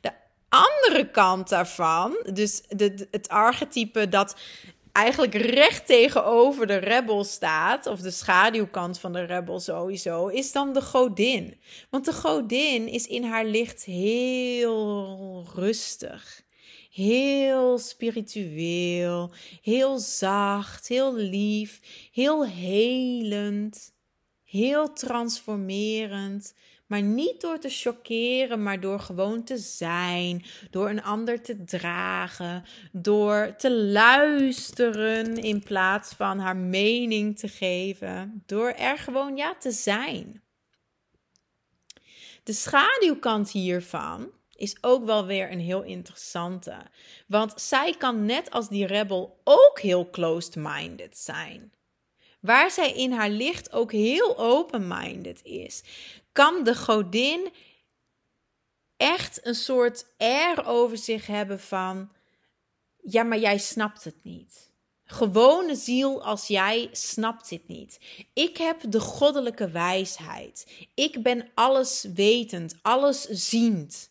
De 0.00 0.12
andere 0.48 1.10
kant 1.10 1.48
daarvan, 1.48 2.24
dus 2.32 2.62
de, 2.68 3.08
het 3.10 3.28
archetype 3.28 4.08
dat 4.08 4.36
eigenlijk 4.92 5.34
recht 5.34 5.86
tegenover 5.86 6.66
de 6.66 6.76
rebel 6.76 7.24
staat, 7.24 7.86
of 7.86 8.00
de 8.00 8.10
schaduwkant 8.10 8.98
van 8.98 9.12
de 9.12 9.24
rebel 9.24 9.60
sowieso, 9.60 10.26
is 10.26 10.52
dan 10.52 10.72
de 10.72 10.82
godin. 10.82 11.60
Want 11.90 12.04
de 12.04 12.12
godin 12.12 12.88
is 12.88 13.06
in 13.06 13.24
haar 13.24 13.44
licht 13.44 13.84
heel 13.84 15.46
rustig. 15.54 16.42
Heel 16.90 17.78
spiritueel, 17.78 19.32
heel 19.62 19.98
zacht, 19.98 20.88
heel 20.88 21.14
lief, 21.14 21.80
heel 22.12 22.46
helend, 22.46 23.92
heel 24.48 24.92
transformerend. 24.92 26.54
Maar 26.86 27.02
niet 27.02 27.40
door 27.40 27.58
te 27.58 27.68
chockeren, 27.68 28.62
maar 28.62 28.80
door 28.80 29.00
gewoon 29.00 29.44
te 29.44 29.56
zijn, 29.56 30.44
door 30.70 30.88
een 30.88 31.02
ander 31.02 31.42
te 31.42 31.64
dragen, 31.64 32.64
door 32.92 33.54
te 33.56 33.72
luisteren 33.72 35.36
in 35.36 35.62
plaats 35.62 36.14
van 36.14 36.38
haar 36.38 36.56
mening 36.56 37.38
te 37.38 37.48
geven, 37.48 38.42
door 38.46 38.68
er 38.70 38.98
gewoon 38.98 39.36
ja 39.36 39.54
te 39.54 39.70
zijn. 39.70 40.42
De 42.42 42.52
schaduwkant 42.52 43.50
hiervan 43.50 44.30
is 44.54 44.76
ook 44.80 45.04
wel 45.04 45.26
weer 45.26 45.52
een 45.52 45.60
heel 45.60 45.82
interessante. 45.82 46.76
Want 47.26 47.60
zij 47.60 47.94
kan 47.98 48.24
net 48.24 48.50
als 48.50 48.68
die 48.68 48.86
rebel 48.86 49.40
ook 49.44 49.80
heel 49.80 50.10
closed-minded 50.10 51.18
zijn. 51.18 51.72
Waar 52.40 52.70
zij 52.70 52.92
in 52.92 53.12
haar 53.12 53.30
licht 53.30 53.72
ook 53.72 53.92
heel 53.92 54.38
open-minded 54.38 55.44
is, 55.44 55.82
kan 56.32 56.64
de 56.64 56.74
godin 56.74 57.52
echt 58.96 59.46
een 59.46 59.54
soort 59.54 60.06
air 60.16 60.66
over 60.66 60.98
zich 60.98 61.26
hebben 61.26 61.60
van: 61.60 62.12
ja, 63.02 63.22
maar 63.22 63.38
jij 63.38 63.58
snapt 63.58 64.04
het 64.04 64.24
niet. 64.24 64.72
Gewone 65.04 65.74
ziel 65.74 66.24
als 66.24 66.46
jij 66.46 66.88
snapt 66.92 67.48
dit 67.48 67.68
niet. 67.68 68.00
Ik 68.32 68.56
heb 68.56 68.80
de 68.88 69.00
goddelijke 69.00 69.70
wijsheid. 69.70 70.86
Ik 70.94 71.22
ben 71.22 71.48
alles 71.54 72.06
wetend, 72.14 72.78
alles 72.82 73.22
ziend. 73.22 74.10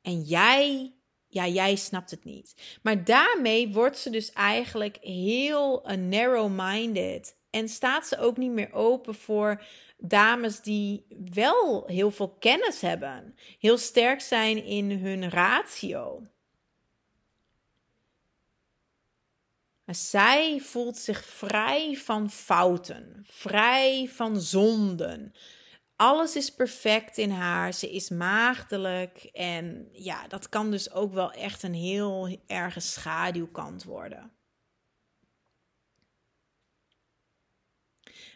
En 0.00 0.22
jij, 0.22 0.92
ja, 1.32 1.46
jij 1.46 1.76
snapt 1.76 2.10
het 2.10 2.24
niet. 2.24 2.54
Maar 2.82 3.04
daarmee 3.04 3.72
wordt 3.72 3.98
ze 3.98 4.10
dus 4.10 4.32
eigenlijk 4.32 4.98
heel 5.00 5.90
uh, 5.90 5.96
narrow-minded. 5.96 7.36
En 7.50 7.68
staat 7.68 8.06
ze 8.06 8.18
ook 8.18 8.36
niet 8.36 8.50
meer 8.50 8.72
open 8.72 9.14
voor 9.14 9.64
dames 9.98 10.60
die 10.60 11.06
wel 11.32 11.86
heel 11.86 12.10
veel 12.10 12.28
kennis 12.28 12.80
hebben. 12.80 13.34
Heel 13.58 13.78
sterk 13.78 14.20
zijn 14.20 14.64
in 14.64 14.90
hun 14.90 15.30
ratio. 15.30 16.26
Zij 19.86 20.60
voelt 20.60 20.96
zich 20.96 21.24
vrij 21.24 21.96
van 21.96 22.30
fouten, 22.30 23.24
vrij 23.26 24.08
van 24.08 24.40
zonden, 24.40 25.34
alles 26.02 26.36
is 26.36 26.50
perfect 26.50 27.18
in 27.18 27.30
haar. 27.30 27.74
Ze 27.74 27.90
is 27.90 28.08
maagdelijk. 28.08 29.24
En 29.32 29.88
ja, 29.92 30.28
dat 30.28 30.48
kan 30.48 30.70
dus 30.70 30.90
ook 30.90 31.12
wel 31.12 31.32
echt 31.32 31.62
een 31.62 31.74
heel 31.74 32.38
erge 32.46 32.80
schaduwkant 32.80 33.84
worden. 33.84 34.32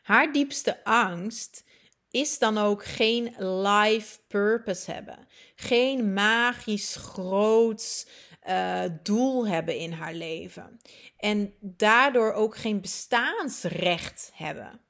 Haar 0.02 0.32
diepste 0.32 0.84
angst 0.84 1.64
is 2.10 2.38
dan 2.38 2.58
ook 2.58 2.84
geen 2.84 3.34
life 3.38 4.18
purpose 4.28 4.92
hebben. 4.92 5.26
Geen 5.54 6.12
magisch 6.12 6.96
groots 6.96 8.06
uh, 8.48 8.84
doel 9.02 9.46
hebben 9.46 9.76
in 9.78 9.92
haar 9.92 10.14
leven. 10.14 10.80
En 11.16 11.54
daardoor 11.60 12.32
ook 12.32 12.56
geen 12.56 12.80
bestaansrecht 12.80 14.30
hebben. 14.34 14.85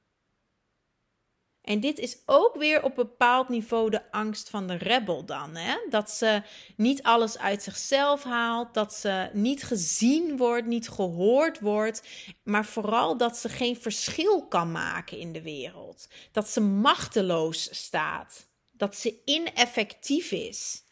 En 1.67 1.79
dit 1.79 1.99
is 1.99 2.17
ook 2.25 2.55
weer 2.55 2.83
op 2.83 2.95
bepaald 2.95 3.49
niveau 3.49 3.89
de 3.89 4.11
angst 4.11 4.49
van 4.49 4.67
de 4.67 4.73
rebel 4.73 5.25
dan. 5.25 5.55
Hè? 5.55 5.77
Dat 5.89 6.11
ze 6.11 6.41
niet 6.75 7.03
alles 7.03 7.37
uit 7.37 7.63
zichzelf 7.63 8.23
haalt, 8.23 8.73
dat 8.73 8.93
ze 8.93 9.29
niet 9.33 9.63
gezien 9.63 10.37
wordt, 10.37 10.67
niet 10.67 10.89
gehoord 10.89 11.59
wordt, 11.59 12.03
maar 12.43 12.65
vooral 12.65 13.17
dat 13.17 13.37
ze 13.37 13.49
geen 13.49 13.75
verschil 13.75 14.47
kan 14.47 14.71
maken 14.71 15.17
in 15.17 15.33
de 15.33 15.41
wereld. 15.41 16.07
Dat 16.31 16.49
ze 16.49 16.61
machteloos 16.61 17.69
staat, 17.71 18.47
dat 18.71 18.95
ze 18.95 19.21
ineffectief 19.25 20.31
is. 20.31 20.83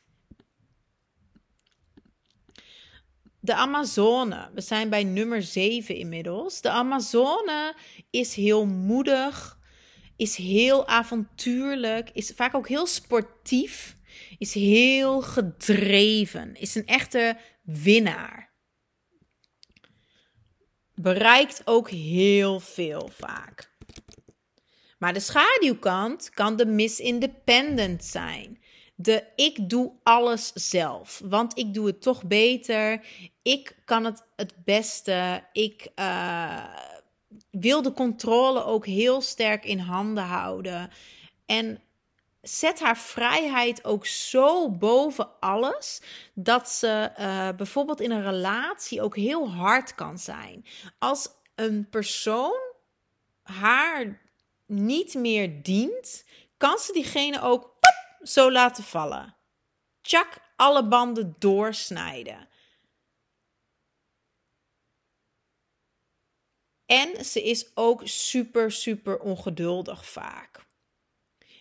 De 3.39 3.53
Amazone, 3.53 4.49
we 4.53 4.61
zijn 4.61 4.89
bij 4.89 5.03
nummer 5.03 5.43
7 5.43 5.95
inmiddels. 5.95 6.61
De 6.61 6.69
Amazone 6.69 7.75
is 8.09 8.35
heel 8.35 8.65
moedig, 8.65 9.59
is 10.15 10.35
heel 10.35 10.87
avontuurlijk, 10.87 12.09
is 12.13 12.31
vaak 12.35 12.55
ook 12.55 12.67
heel 12.67 12.85
sportief, 12.85 13.97
is 14.37 14.53
heel 14.53 15.21
gedreven, 15.21 16.55
is 16.55 16.75
een 16.75 16.87
echte 16.87 17.37
winnaar. 17.61 18.53
Bereikt 20.93 21.61
ook 21.65 21.89
heel 21.89 22.59
veel 22.59 23.09
vaak. 23.13 23.73
Maar 24.97 25.13
de 25.13 25.19
schaduwkant 25.19 26.29
kan 26.29 26.55
de 26.55 26.65
Miss 26.65 26.99
Independent 26.99 28.03
zijn. 28.03 28.63
De 28.95 29.23
ik 29.35 29.69
doe 29.69 29.93
alles 30.03 30.51
zelf, 30.53 31.21
want 31.25 31.57
ik 31.57 31.73
doe 31.73 31.87
het 31.87 32.01
toch 32.01 32.23
beter. 32.23 33.05
Ik 33.41 33.75
kan 33.85 34.05
het 34.05 34.23
het 34.35 34.53
beste. 34.63 35.43
Ik 35.51 35.91
uh, 35.95 36.63
wil 37.51 37.81
de 37.81 37.93
controle 37.93 38.63
ook 38.63 38.85
heel 38.85 39.21
sterk 39.21 39.65
in 39.65 39.79
handen 39.79 40.23
houden. 40.23 40.91
En 41.45 41.81
zet 42.41 42.79
haar 42.79 42.97
vrijheid 42.97 43.83
ook 43.83 44.05
zo 44.05 44.69
boven 44.71 45.29
alles 45.39 46.01
dat 46.33 46.69
ze 46.69 47.11
uh, 47.19 47.49
bijvoorbeeld 47.57 48.01
in 48.01 48.11
een 48.11 48.23
relatie 48.23 49.01
ook 49.01 49.15
heel 49.15 49.51
hard 49.51 49.95
kan 49.95 50.19
zijn. 50.19 50.65
Als 50.99 51.29
een 51.55 51.89
persoon 51.89 52.59
haar 53.43 54.21
niet 54.65 55.13
meer 55.13 55.63
dient, 55.63 56.25
kan 56.57 56.77
ze 56.77 56.93
diegene 56.93 57.41
ook 57.41 57.73
zo 58.21 58.51
laten 58.51 58.83
vallen. 58.83 59.35
Tjak, 60.01 60.37
alle 60.55 60.87
banden 60.87 61.35
doorsnijden. 61.39 62.47
En 66.85 67.25
ze 67.25 67.43
is 67.43 67.71
ook 67.73 68.01
super, 68.03 68.71
super 68.71 69.19
ongeduldig 69.19 70.09
vaak. 70.09 70.65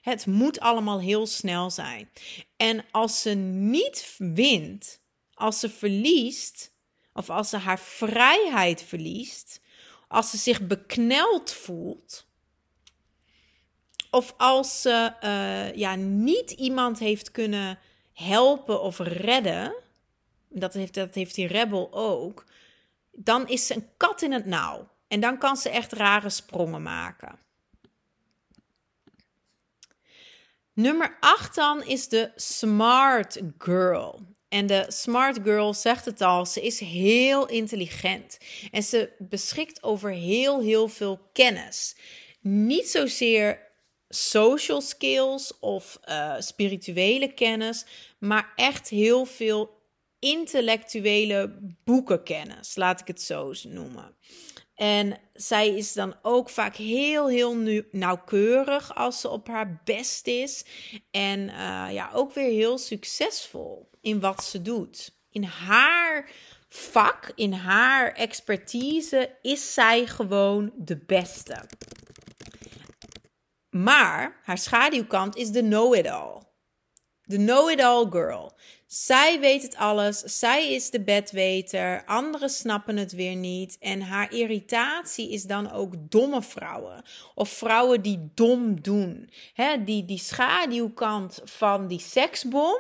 Het 0.01 0.27
moet 0.27 0.61
allemaal 0.61 1.01
heel 1.01 1.27
snel 1.27 1.71
zijn. 1.71 2.11
En 2.57 2.85
als 2.91 3.21
ze 3.21 3.31
niet 3.35 4.15
wint, 4.19 5.01
als 5.35 5.61
ze 5.61 5.71
verliest, 5.71 6.73
of 7.13 7.31
als 7.31 7.49
ze 7.49 7.57
haar 7.57 7.79
vrijheid 7.79 8.83
verliest, 8.83 9.61
als 10.09 10.31
ze 10.31 10.37
zich 10.37 10.67
bekneld 10.67 11.53
voelt, 11.53 12.27
of 14.11 14.35
als 14.37 14.81
ze 14.81 15.13
uh, 15.25 15.75
ja, 15.77 15.95
niet 15.95 16.51
iemand 16.51 16.99
heeft 16.99 17.31
kunnen 17.31 17.79
helpen 18.13 18.83
of 18.83 18.99
redden, 18.99 19.75
dat 20.49 20.75
heeft, 20.75 20.95
dat 20.95 21.15
heeft 21.15 21.35
die 21.35 21.47
rebel 21.47 21.93
ook, 21.93 22.45
dan 23.13 23.49
is 23.49 23.67
ze 23.67 23.75
een 23.75 23.89
kat 23.97 24.23
in 24.23 24.33
het 24.33 24.47
nauw. 24.47 24.89
En 25.15 25.21
dan 25.21 25.39
kan 25.39 25.57
ze 25.57 25.69
echt 25.69 25.93
rare 25.93 26.31
sprongen 26.31 26.83
maken. 26.83 27.39
Nummer 30.73 31.17
8 31.21 31.55
dan 31.55 31.85
is 31.85 32.09
de 32.09 32.33
smart 32.37 33.41
girl. 33.59 34.21
En 34.49 34.67
de 34.67 34.85
smart 34.89 35.39
girl 35.43 35.75
zegt 35.75 36.05
het 36.05 36.21
al, 36.21 36.47
ze 36.47 36.61
is 36.63 36.81
heel 36.81 37.49
intelligent. 37.49 38.39
En 38.71 38.83
ze 38.83 39.13
beschikt 39.19 39.83
over 39.83 40.11
heel, 40.11 40.61
heel 40.61 40.89
veel 40.89 41.29
kennis. 41.33 41.97
Niet 42.41 42.89
zozeer 42.89 43.73
social 44.09 44.81
skills 44.81 45.59
of 45.59 45.99
uh, 46.09 46.35
spirituele 46.39 47.35
kennis, 47.35 47.85
maar 48.19 48.53
echt 48.57 48.89
heel 48.89 49.25
veel 49.25 49.83
intellectuele 50.19 51.59
boekenkennis, 51.85 52.77
laat 52.77 53.01
ik 53.01 53.07
het 53.07 53.23
zo 53.23 53.53
noemen. 53.63 54.17
En 54.75 55.19
zij 55.33 55.69
is 55.69 55.93
dan 55.93 56.15
ook 56.23 56.51
vaak 56.51 56.77
heel, 56.77 57.29
heel 57.29 57.57
nauwkeurig 57.91 58.95
als 58.95 59.21
ze 59.21 59.29
op 59.29 59.49
haar 59.49 59.81
best 59.85 60.27
is. 60.27 60.65
En 61.11 61.41
uh, 61.41 61.87
ja, 61.91 62.11
ook 62.13 62.33
weer 62.33 62.51
heel 62.51 62.79
succesvol 62.79 63.91
in 64.01 64.21
wat 64.21 64.45
ze 64.45 64.63
doet. 64.63 65.19
In 65.31 65.45
haar 65.45 66.31
vak, 66.69 67.33
in 67.35 67.53
haar 67.53 68.13
expertise 68.13 69.37
is 69.43 69.75
zij 69.75 70.07
gewoon 70.07 70.73
de 70.77 70.97
beste. 70.97 71.69
Maar 73.71 74.41
haar 74.43 74.59
schaduwkant 74.59 75.37
is 75.37 75.51
de 75.51 75.63
know-it-all. 75.63 76.43
De 77.23 77.37
know-it-all 77.37 78.07
girl. 78.11 78.53
Zij 78.95 79.41
weet 79.41 79.63
het 79.63 79.77
alles. 79.77 80.19
Zij 80.19 80.73
is 80.73 80.91
de 80.91 81.01
bedweter. 81.01 82.05
Anderen 82.05 82.51
snappen 82.51 82.97
het 82.97 83.13
weer 83.13 83.35
niet. 83.35 83.77
En 83.81 84.01
haar 84.01 84.33
irritatie 84.33 85.31
is 85.31 85.43
dan 85.43 85.73
ook 85.73 85.95
domme 85.99 86.43
vrouwen. 86.43 87.03
Of 87.35 87.49
vrouwen 87.49 88.03
die 88.03 88.31
dom 88.35 88.83
doen. 88.83 89.31
He, 89.53 89.85
die, 89.85 90.05
die 90.05 90.19
schaduwkant 90.19 91.41
van 91.45 91.87
die 91.87 92.01
seksbom. 92.01 92.79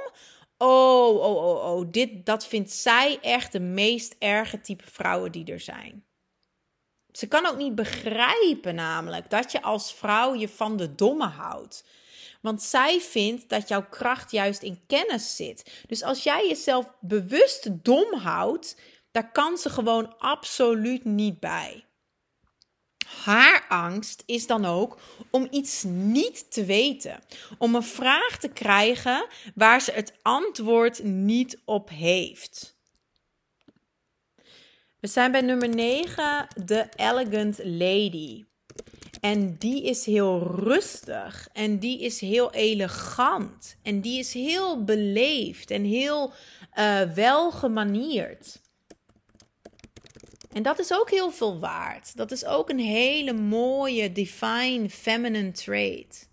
Oh, 0.59 1.14
oh, 1.14 1.37
oh, 1.37 1.77
oh. 1.77 1.87
Dit, 1.90 2.27
dat 2.27 2.46
vindt 2.46 2.70
zij 2.70 3.18
echt 3.20 3.53
de 3.53 3.61
meest 3.61 4.16
erge 4.18 4.61
type 4.61 4.85
vrouwen 4.87 5.33
die 5.33 5.44
er 5.53 5.61
zijn. 5.61 6.05
Ze 7.12 7.27
kan 7.29 7.46
ook 7.46 7.57
niet 7.57 7.74
begrijpen, 7.74 8.74
namelijk, 8.74 9.31
dat 9.31 9.53
je 9.53 9.62
als 9.62 9.94
vrouw 9.94 10.35
je 10.35 10.48
van 10.48 10.77
de 10.77 10.94
domme 10.94 11.27
houdt. 11.27 11.85
Want 12.45 12.63
zij 12.63 13.01
vindt 13.01 13.49
dat 13.49 13.69
jouw 13.69 13.89
kracht 13.89 14.31
juist 14.31 14.63
in 14.63 14.83
kennis 14.87 15.37
zit. 15.37 15.83
Dus 15.87 16.03
als 16.03 16.23
jij 16.23 16.49
jezelf 16.49 16.91
bewust 17.01 17.85
dom 17.85 18.15
houdt, 18.15 18.77
daar 19.11 19.33
kan 19.33 19.59
ze 19.59 19.71
gewoon 19.71 20.19
absoluut 20.19 21.05
niet 21.05 21.41
bij. 21.41 21.85
Haar 23.25 23.65
angst 23.69 24.23
is 24.27 24.47
dan 24.47 24.65
ook 24.65 24.99
om 25.31 25.47
iets 25.51 25.83
niet 25.87 26.51
te 26.51 26.65
weten. 26.65 27.21
Om 27.59 27.75
een 27.75 27.83
vraag 27.83 28.39
te 28.39 28.49
krijgen 28.49 29.27
waar 29.55 29.81
ze 29.81 29.93
het 29.93 30.13
antwoord 30.23 31.03
niet 31.03 31.61
op 31.65 31.89
heeft. 31.89 32.77
We 35.01 35.07
zijn 35.07 35.33
bij 35.33 35.41
nummer 35.41 35.69
9, 35.69 36.49
de 36.65 36.89
Elegant 36.97 37.59
Lady. 37.59 38.45
En 39.25 39.57
die 39.59 39.83
is 39.83 40.07
heel 40.07 40.43
rustig 40.43 41.49
en 41.53 41.79
die 41.79 42.01
is 42.01 42.21
heel 42.21 42.53
elegant 42.53 43.77
en 43.83 44.01
die 44.01 44.19
is 44.19 44.33
heel 44.33 44.85
beleefd 44.85 45.71
en 45.71 45.85
heel 45.85 46.33
uh, 46.75 47.01
welgemanierd. 47.01 48.61
En 50.53 50.63
dat 50.63 50.79
is 50.79 50.93
ook 50.93 51.11
heel 51.11 51.31
veel 51.31 51.59
waard. 51.59 52.17
Dat 52.17 52.31
is 52.31 52.45
ook 52.45 52.71
een 52.71 52.79
hele 52.79 53.33
mooie 53.33 54.13
divine 54.13 54.91
feminine 54.91 55.53
trait. 55.53 56.29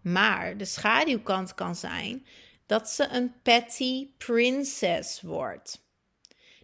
Maar 0.00 0.56
de 0.56 0.64
schaduwkant 0.64 1.54
kan 1.54 1.76
zijn 1.76 2.26
dat 2.66 2.90
ze 2.90 3.08
een 3.08 3.32
petty 3.42 4.08
princess 4.18 5.22
wordt. 5.22 5.85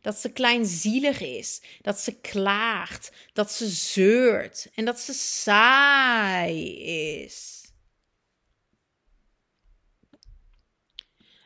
Dat 0.02 0.16
ze 0.16 0.32
kleinzielig 0.32 1.20
is. 1.20 1.60
Dat 1.80 2.00
ze 2.00 2.20
klaagt. 2.20 3.12
Dat 3.32 3.52
ze 3.52 3.68
zeurt. 3.68 4.70
En 4.74 4.84
dat 4.84 5.00
ze 5.00 5.12
saai 5.12 6.78
is. 7.22 7.62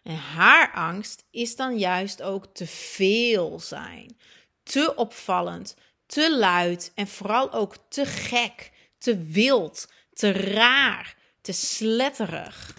En 0.07 0.17
haar 0.17 0.73
angst 0.73 1.25
is 1.31 1.57
dan 1.57 1.79
juist 1.79 2.23
ook 2.23 2.55
te 2.55 2.67
veel 2.67 3.61
zijn. 3.61 4.17
Te 4.63 4.95
opvallend, 4.95 5.77
te 6.07 6.37
luid 6.37 6.93
en 6.95 7.09
vooral 7.09 7.53
ook 7.53 7.77
te 7.89 8.07
gek, 8.07 8.73
te 8.99 9.23
wild, 9.23 9.89
te 10.13 10.33
raar, 10.33 11.17
te 11.41 11.53
sletterig. 11.53 12.75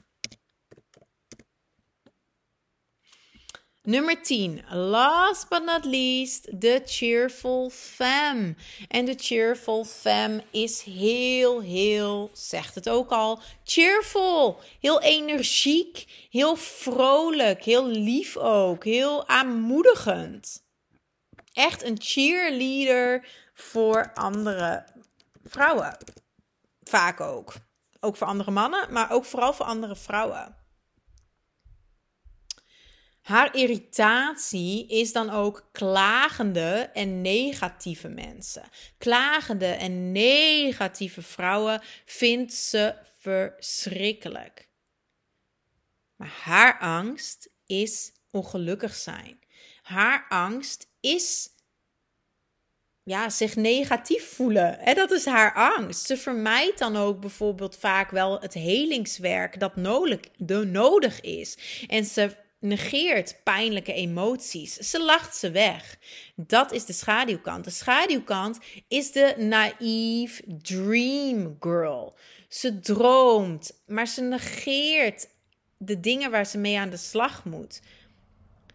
Nummer 3.87 4.21
10. 4.21 4.63
Last 4.69 5.49
but 5.49 5.63
not 5.63 5.85
least, 5.85 6.61
de 6.61 6.81
cheerful 6.85 7.69
femme. 7.69 8.55
En 8.87 9.05
de 9.05 9.13
cheerful 9.17 9.85
femme 9.85 10.43
is 10.51 10.81
heel, 10.81 11.61
heel, 11.61 12.29
zegt 12.33 12.75
het 12.75 12.89
ook 12.89 13.11
al, 13.11 13.39
cheerful. 13.63 14.59
Heel 14.79 15.01
energiek, 15.01 16.27
heel 16.29 16.55
vrolijk, 16.55 17.63
heel 17.63 17.87
lief 17.87 18.37
ook, 18.37 18.83
heel 18.83 19.27
aanmoedigend. 19.27 20.65
Echt 21.53 21.83
een 21.83 21.97
cheerleader 22.01 23.27
voor 23.53 24.11
andere 24.13 24.85
vrouwen. 25.43 25.97
Vaak 26.83 27.19
ook. 27.19 27.53
Ook 27.99 28.15
voor 28.15 28.27
andere 28.27 28.51
mannen, 28.51 28.93
maar 28.93 29.11
ook 29.11 29.25
vooral 29.25 29.53
voor 29.53 29.65
andere 29.65 29.95
vrouwen. 29.95 30.66
Haar 33.27 33.55
irritatie 33.55 34.87
is 34.87 35.11
dan 35.11 35.29
ook 35.29 35.69
klagende 35.71 36.89
en 36.93 37.21
negatieve 37.21 38.07
mensen. 38.07 38.63
Klagende 38.97 39.65
en 39.65 40.11
negatieve 40.11 41.21
vrouwen 41.21 41.81
vindt 42.05 42.53
ze 42.53 42.95
verschrikkelijk. 43.19 44.69
Maar 46.15 46.33
haar 46.43 46.79
angst 46.79 47.49
is 47.65 48.11
ongelukkig 48.31 48.95
zijn. 48.95 49.39
Haar 49.81 50.25
angst 50.29 50.87
is 50.99 51.49
ja, 53.03 53.29
zich 53.29 53.55
negatief 53.55 54.33
voelen. 54.33 54.77
Hè, 54.79 54.93
dat 54.93 55.11
is 55.11 55.25
haar 55.25 55.53
angst. 55.53 56.05
Ze 56.05 56.17
vermijdt 56.17 56.79
dan 56.79 56.95
ook 56.95 57.19
bijvoorbeeld 57.19 57.77
vaak 57.77 58.11
wel 58.11 58.39
het 58.41 58.53
helingswerk 58.53 59.59
dat 59.59 59.75
nodig, 59.75 60.19
nodig 60.65 61.21
is. 61.21 61.57
En 61.87 62.05
ze 62.05 62.45
negeert 62.59 63.39
pijnlijke 63.43 63.93
emoties. 63.93 64.73
Ze 64.73 65.03
lacht 65.03 65.35
ze 65.35 65.51
weg. 65.51 65.97
Dat 66.35 66.71
is 66.71 66.85
de 66.85 66.93
schaduwkant. 66.93 67.63
De 67.63 67.69
schaduwkant 67.69 68.59
is 68.87 69.11
de 69.11 69.35
naïef 69.37 70.41
dream 70.61 71.57
girl. 71.59 72.15
Ze 72.49 72.79
droomt, 72.79 73.81
maar 73.85 74.07
ze 74.07 74.21
negeert 74.21 75.27
de 75.77 75.99
dingen 75.99 76.31
waar 76.31 76.45
ze 76.45 76.57
mee 76.57 76.79
aan 76.79 76.89
de 76.89 76.97
slag 76.97 77.45
moet. 77.45 77.81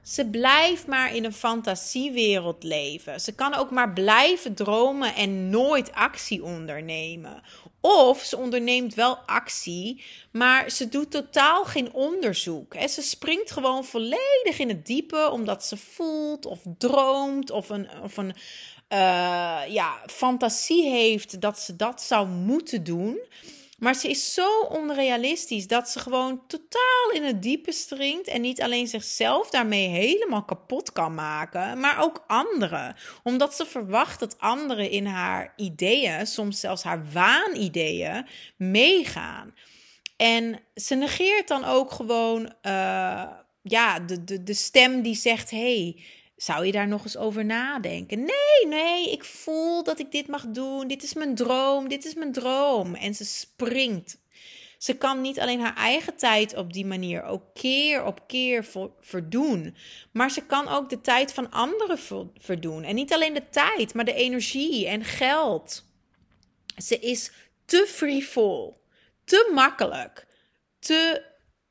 Ze 0.03 0.27
blijft 0.27 0.87
maar 0.87 1.15
in 1.15 1.25
een 1.25 1.33
fantasiewereld 1.33 2.63
leven. 2.63 3.21
Ze 3.21 3.35
kan 3.35 3.55
ook 3.55 3.71
maar 3.71 3.93
blijven 3.93 4.55
dromen 4.55 5.15
en 5.15 5.51
nooit 5.51 5.93
actie 5.93 6.43
ondernemen. 6.45 7.43
Of 7.81 8.23
ze 8.23 8.37
onderneemt 8.37 8.95
wel 8.95 9.17
actie, 9.17 10.05
maar 10.31 10.71
ze 10.71 10.89
doet 10.89 11.11
totaal 11.11 11.65
geen 11.65 11.93
onderzoek. 11.93 12.75
Ze 12.89 13.03
springt 13.03 13.51
gewoon 13.51 13.85
volledig 13.85 14.59
in 14.59 14.69
het 14.69 14.87
diepe 14.87 15.31
omdat 15.31 15.65
ze 15.65 15.77
voelt 15.77 16.47
of 16.47 16.59
droomt 16.79 17.51
of 17.51 17.69
een, 17.69 17.89
of 18.03 18.17
een 18.17 18.35
uh, 18.93 19.61
ja, 19.69 20.01
fantasie 20.07 20.89
heeft 20.89 21.41
dat 21.41 21.59
ze 21.59 21.77
dat 21.77 22.03
zou 22.03 22.29
moeten 22.29 22.85
doen. 22.85 23.19
Maar 23.83 23.95
ze 23.95 24.09
is 24.09 24.35
zo 24.35 24.61
onrealistisch 24.61 25.67
dat 25.67 25.89
ze 25.89 25.99
gewoon 25.99 26.47
totaal 26.47 27.11
in 27.13 27.23
het 27.23 27.43
diepe 27.43 27.73
stringt 27.73 28.29
en 28.29 28.41
niet 28.41 28.63
alleen 28.63 28.87
zichzelf 28.87 29.51
daarmee 29.51 29.89
helemaal 29.89 30.45
kapot 30.45 30.93
kan 30.93 31.15
maken, 31.15 31.81
maar 31.81 32.03
ook 32.03 32.25
anderen. 32.27 32.97
Omdat 33.23 33.55
ze 33.55 33.67
verwacht 33.67 34.21
dat 34.21 34.39
anderen 34.39 34.91
in 34.91 35.07
haar 35.07 35.53
ideeën, 35.57 36.27
soms 36.27 36.61
zelfs 36.61 36.83
haar 36.83 37.13
waanideeën, 37.13 38.27
meegaan. 38.57 39.55
En 40.17 40.61
ze 40.75 40.95
negeert 40.95 41.49
dan 41.49 41.65
ook 41.65 41.91
gewoon 41.93 42.43
uh, 42.63 43.29
ja, 43.63 44.01
de, 44.01 44.25
de, 44.25 44.43
de 44.43 44.55
stem 44.55 45.03
die 45.03 45.17
zegt: 45.17 45.51
hey, 45.51 46.03
zou 46.43 46.67
je 46.67 46.73
daar 46.73 46.89
nog 46.89 47.05
eens 47.05 47.17
over 47.17 47.45
nadenken? 47.45 48.19
Nee, 48.19 48.67
nee, 48.69 49.11
ik 49.11 49.25
voel 49.25 49.83
dat 49.83 49.99
ik 49.99 50.13
dit 50.13 50.27
mag 50.27 50.47
doen. 50.47 50.89
Dit 50.89 51.03
is 51.03 51.15
mijn 51.15 51.35
droom, 51.35 51.89
dit 51.89 52.05
is 52.05 52.15
mijn 52.15 52.33
droom. 52.33 52.95
En 52.95 53.15
ze 53.15 53.25
springt. 53.25 54.21
Ze 54.79 54.97
kan 54.97 55.21
niet 55.21 55.41
alleen 55.41 55.61
haar 55.61 55.77
eigen 55.77 56.17
tijd 56.17 56.57
op 56.57 56.73
die 56.73 56.87
manier 56.87 57.23
ook 57.23 57.43
keer 57.55 58.05
op 58.05 58.21
keer 58.27 58.67
verdoen, 59.01 59.77
maar 60.13 60.31
ze 60.31 60.47
kan 60.47 60.69
ook 60.69 60.91
de 60.91 61.01
tijd 61.01 61.33
van 61.33 61.51
anderen 61.51 61.99
verdoen. 62.39 62.83
En 62.85 62.95
niet 62.95 63.13
alleen 63.13 63.35
de 63.35 63.49
tijd, 63.51 63.95
maar 63.95 64.05
de 64.05 64.15
energie 64.15 64.87
en 64.89 65.05
geld. 65.05 65.85
Ze 66.83 66.99
is 66.99 67.33
te 67.65 67.87
frivol, 67.89 68.83
te 69.25 69.51
makkelijk, 69.55 70.27
te 70.79 71.23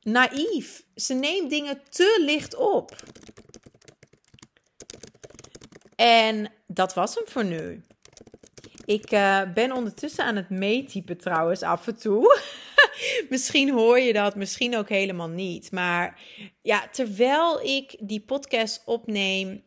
naïef. 0.02 0.84
Ze 0.96 1.14
neemt 1.14 1.50
dingen 1.50 1.82
te 1.90 2.22
licht 2.26 2.56
op. 2.56 2.96
En 6.02 6.52
dat 6.68 6.94
was 6.94 7.16
hem 7.16 7.24
voor 7.28 7.46
nu. 7.46 7.84
Ik 8.86 9.12
uh, 9.12 9.42
ben 9.54 9.72
ondertussen 9.72 10.26
aan 10.26 10.36
het 10.36 10.50
meetypen 10.50 11.18
trouwens 11.18 11.62
af 11.62 11.88
en 11.88 11.98
toe. 11.98 12.40
misschien 13.30 13.72
hoor 13.72 14.00
je 14.00 14.14
dat, 14.14 14.36
misschien 14.36 14.78
ook 14.78 14.90
helemaal 14.90 15.28
niet. 15.28 15.72
Maar 15.72 16.22
ja, 16.62 16.88
terwijl 16.92 17.62
ik 17.62 17.96
die 18.00 18.22
podcast 18.22 18.82
opneem, 18.86 19.64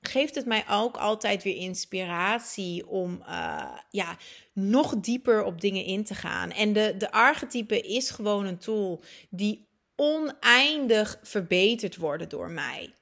geeft 0.00 0.34
het 0.34 0.46
mij 0.46 0.64
ook 0.70 0.96
altijd 0.96 1.42
weer 1.42 1.56
inspiratie 1.56 2.88
om 2.88 3.22
uh, 3.28 3.76
ja, 3.90 4.16
nog 4.52 4.96
dieper 4.96 5.44
op 5.44 5.60
dingen 5.60 5.84
in 5.84 6.04
te 6.04 6.14
gaan. 6.14 6.50
En 6.50 6.72
de, 6.72 6.94
de 6.98 7.12
archetype 7.12 7.80
is 7.80 8.10
gewoon 8.10 8.46
een 8.46 8.58
tool 8.58 9.02
die 9.30 9.68
oneindig 9.96 11.18
verbeterd 11.22 11.96
worden 11.96 12.28
door 12.28 12.50
mij. 12.50 12.92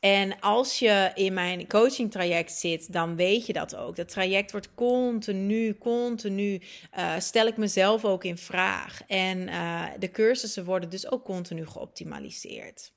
En 0.00 0.40
als 0.40 0.78
je 0.78 1.10
in 1.14 1.34
mijn 1.34 1.68
coaching 1.68 2.10
traject 2.10 2.52
zit, 2.52 2.92
dan 2.92 3.16
weet 3.16 3.46
je 3.46 3.52
dat 3.52 3.76
ook. 3.76 3.96
Dat 3.96 4.08
traject 4.08 4.50
wordt 4.50 4.74
continu, 4.74 5.78
continu, 5.78 6.62
uh, 6.98 7.18
stel 7.18 7.46
ik 7.46 7.56
mezelf 7.56 8.04
ook 8.04 8.24
in 8.24 8.38
vraag. 8.38 9.00
En 9.06 9.38
uh, 9.48 9.84
de 9.98 10.10
cursussen 10.10 10.64
worden 10.64 10.90
dus 10.90 11.10
ook 11.10 11.24
continu 11.24 11.66
geoptimaliseerd. 11.66 12.92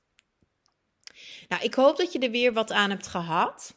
Nou, 1.48 1.62
ik 1.62 1.74
hoop 1.74 1.96
dat 1.96 2.12
je 2.12 2.18
er 2.18 2.30
weer 2.30 2.52
wat 2.52 2.72
aan 2.72 2.90
hebt 2.90 3.06
gehad. 3.06 3.74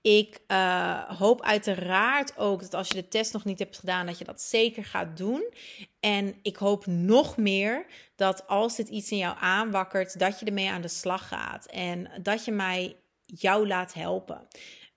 Ik 0.00 0.40
uh, 0.48 1.18
hoop 1.18 1.42
uiteraard 1.42 2.38
ook 2.38 2.60
dat 2.60 2.74
als 2.74 2.88
je 2.88 2.94
de 2.94 3.08
test 3.08 3.32
nog 3.32 3.44
niet 3.44 3.58
hebt 3.58 3.78
gedaan, 3.78 4.06
dat 4.06 4.18
je 4.18 4.24
dat 4.24 4.42
zeker 4.42 4.84
gaat 4.84 5.16
doen. 5.16 5.52
En 6.00 6.34
ik 6.42 6.56
hoop 6.56 6.86
nog 6.86 7.36
meer 7.36 7.86
dat 8.16 8.46
als 8.46 8.76
dit 8.76 8.88
iets 8.88 9.10
in 9.10 9.18
jou 9.18 9.36
aanwakkert, 9.40 10.18
dat 10.18 10.40
je 10.40 10.46
ermee 10.46 10.70
aan 10.70 10.82
de 10.82 10.88
slag 10.88 11.28
gaat. 11.28 11.66
En 11.66 12.10
dat 12.22 12.44
je 12.44 12.52
mij 12.52 12.96
jou 13.26 13.66
laat 13.66 13.94
helpen. 13.94 14.48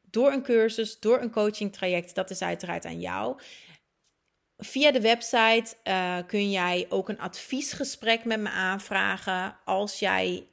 Door 0.01 0.31
een 0.31 0.43
cursus, 0.43 0.99
door 0.99 1.21
een 1.21 1.31
coaching 1.31 1.73
traject, 1.73 2.15
dat 2.15 2.29
is 2.29 2.41
uiteraard 2.41 2.85
aan 2.85 2.99
jou. 2.99 3.39
Via 4.57 4.91
de 4.91 5.01
website 5.01 5.75
uh, 5.83 6.17
kun 6.27 6.51
jij 6.51 6.85
ook 6.89 7.09
een 7.09 7.19
adviesgesprek 7.19 8.25
met 8.25 8.39
me 8.39 8.49
aanvragen 8.49 9.57
als 9.65 9.99
jij 9.99 10.47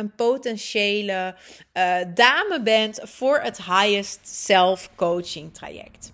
een 0.00 0.14
potentiële 0.14 1.34
uh, 1.72 1.96
dame 2.14 2.60
bent 2.62 3.00
voor 3.02 3.40
het 3.40 3.56
Highest 3.56 4.20
Self 4.22 4.90
Coaching 4.96 5.54
traject. 5.54 6.12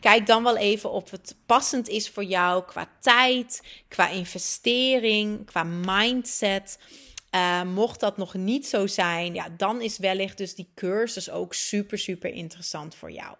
Kijk 0.00 0.26
dan 0.26 0.42
wel 0.42 0.56
even 0.56 0.90
of 0.90 1.10
het 1.10 1.36
passend 1.46 1.88
is 1.88 2.10
voor 2.10 2.24
jou 2.24 2.64
qua 2.64 2.90
tijd, 3.00 3.62
qua 3.88 4.08
investering, 4.08 5.46
qua 5.46 5.62
mindset. 5.64 6.78
Uh, 7.34 7.62
mocht 7.62 8.00
dat 8.00 8.16
nog 8.16 8.34
niet 8.34 8.66
zo 8.66 8.86
zijn, 8.86 9.34
ja, 9.34 9.48
dan 9.56 9.80
is 9.80 9.98
wellicht 9.98 10.38
dus 10.38 10.54
die 10.54 10.70
cursus 10.74 11.30
ook 11.30 11.54
super, 11.54 11.98
super 11.98 12.30
interessant 12.30 12.94
voor 12.94 13.12
jou. 13.12 13.36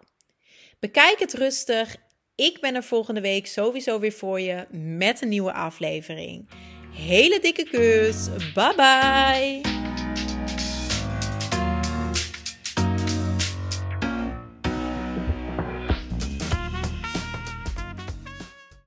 Bekijk 0.79 1.19
het 1.19 1.33
rustig. 1.33 1.95
Ik 2.35 2.61
ben 2.61 2.75
er 2.75 2.83
volgende 2.83 3.21
week 3.21 3.47
sowieso 3.47 3.99
weer 3.99 4.11
voor 4.11 4.39
je 4.39 4.67
met 4.71 5.21
een 5.21 5.29
nieuwe 5.29 5.53
aflevering. 5.53 6.49
Hele 6.93 7.39
dikke 7.43 7.65
kus. 7.71 8.29
Bye 8.55 8.73
bye. 8.77 9.63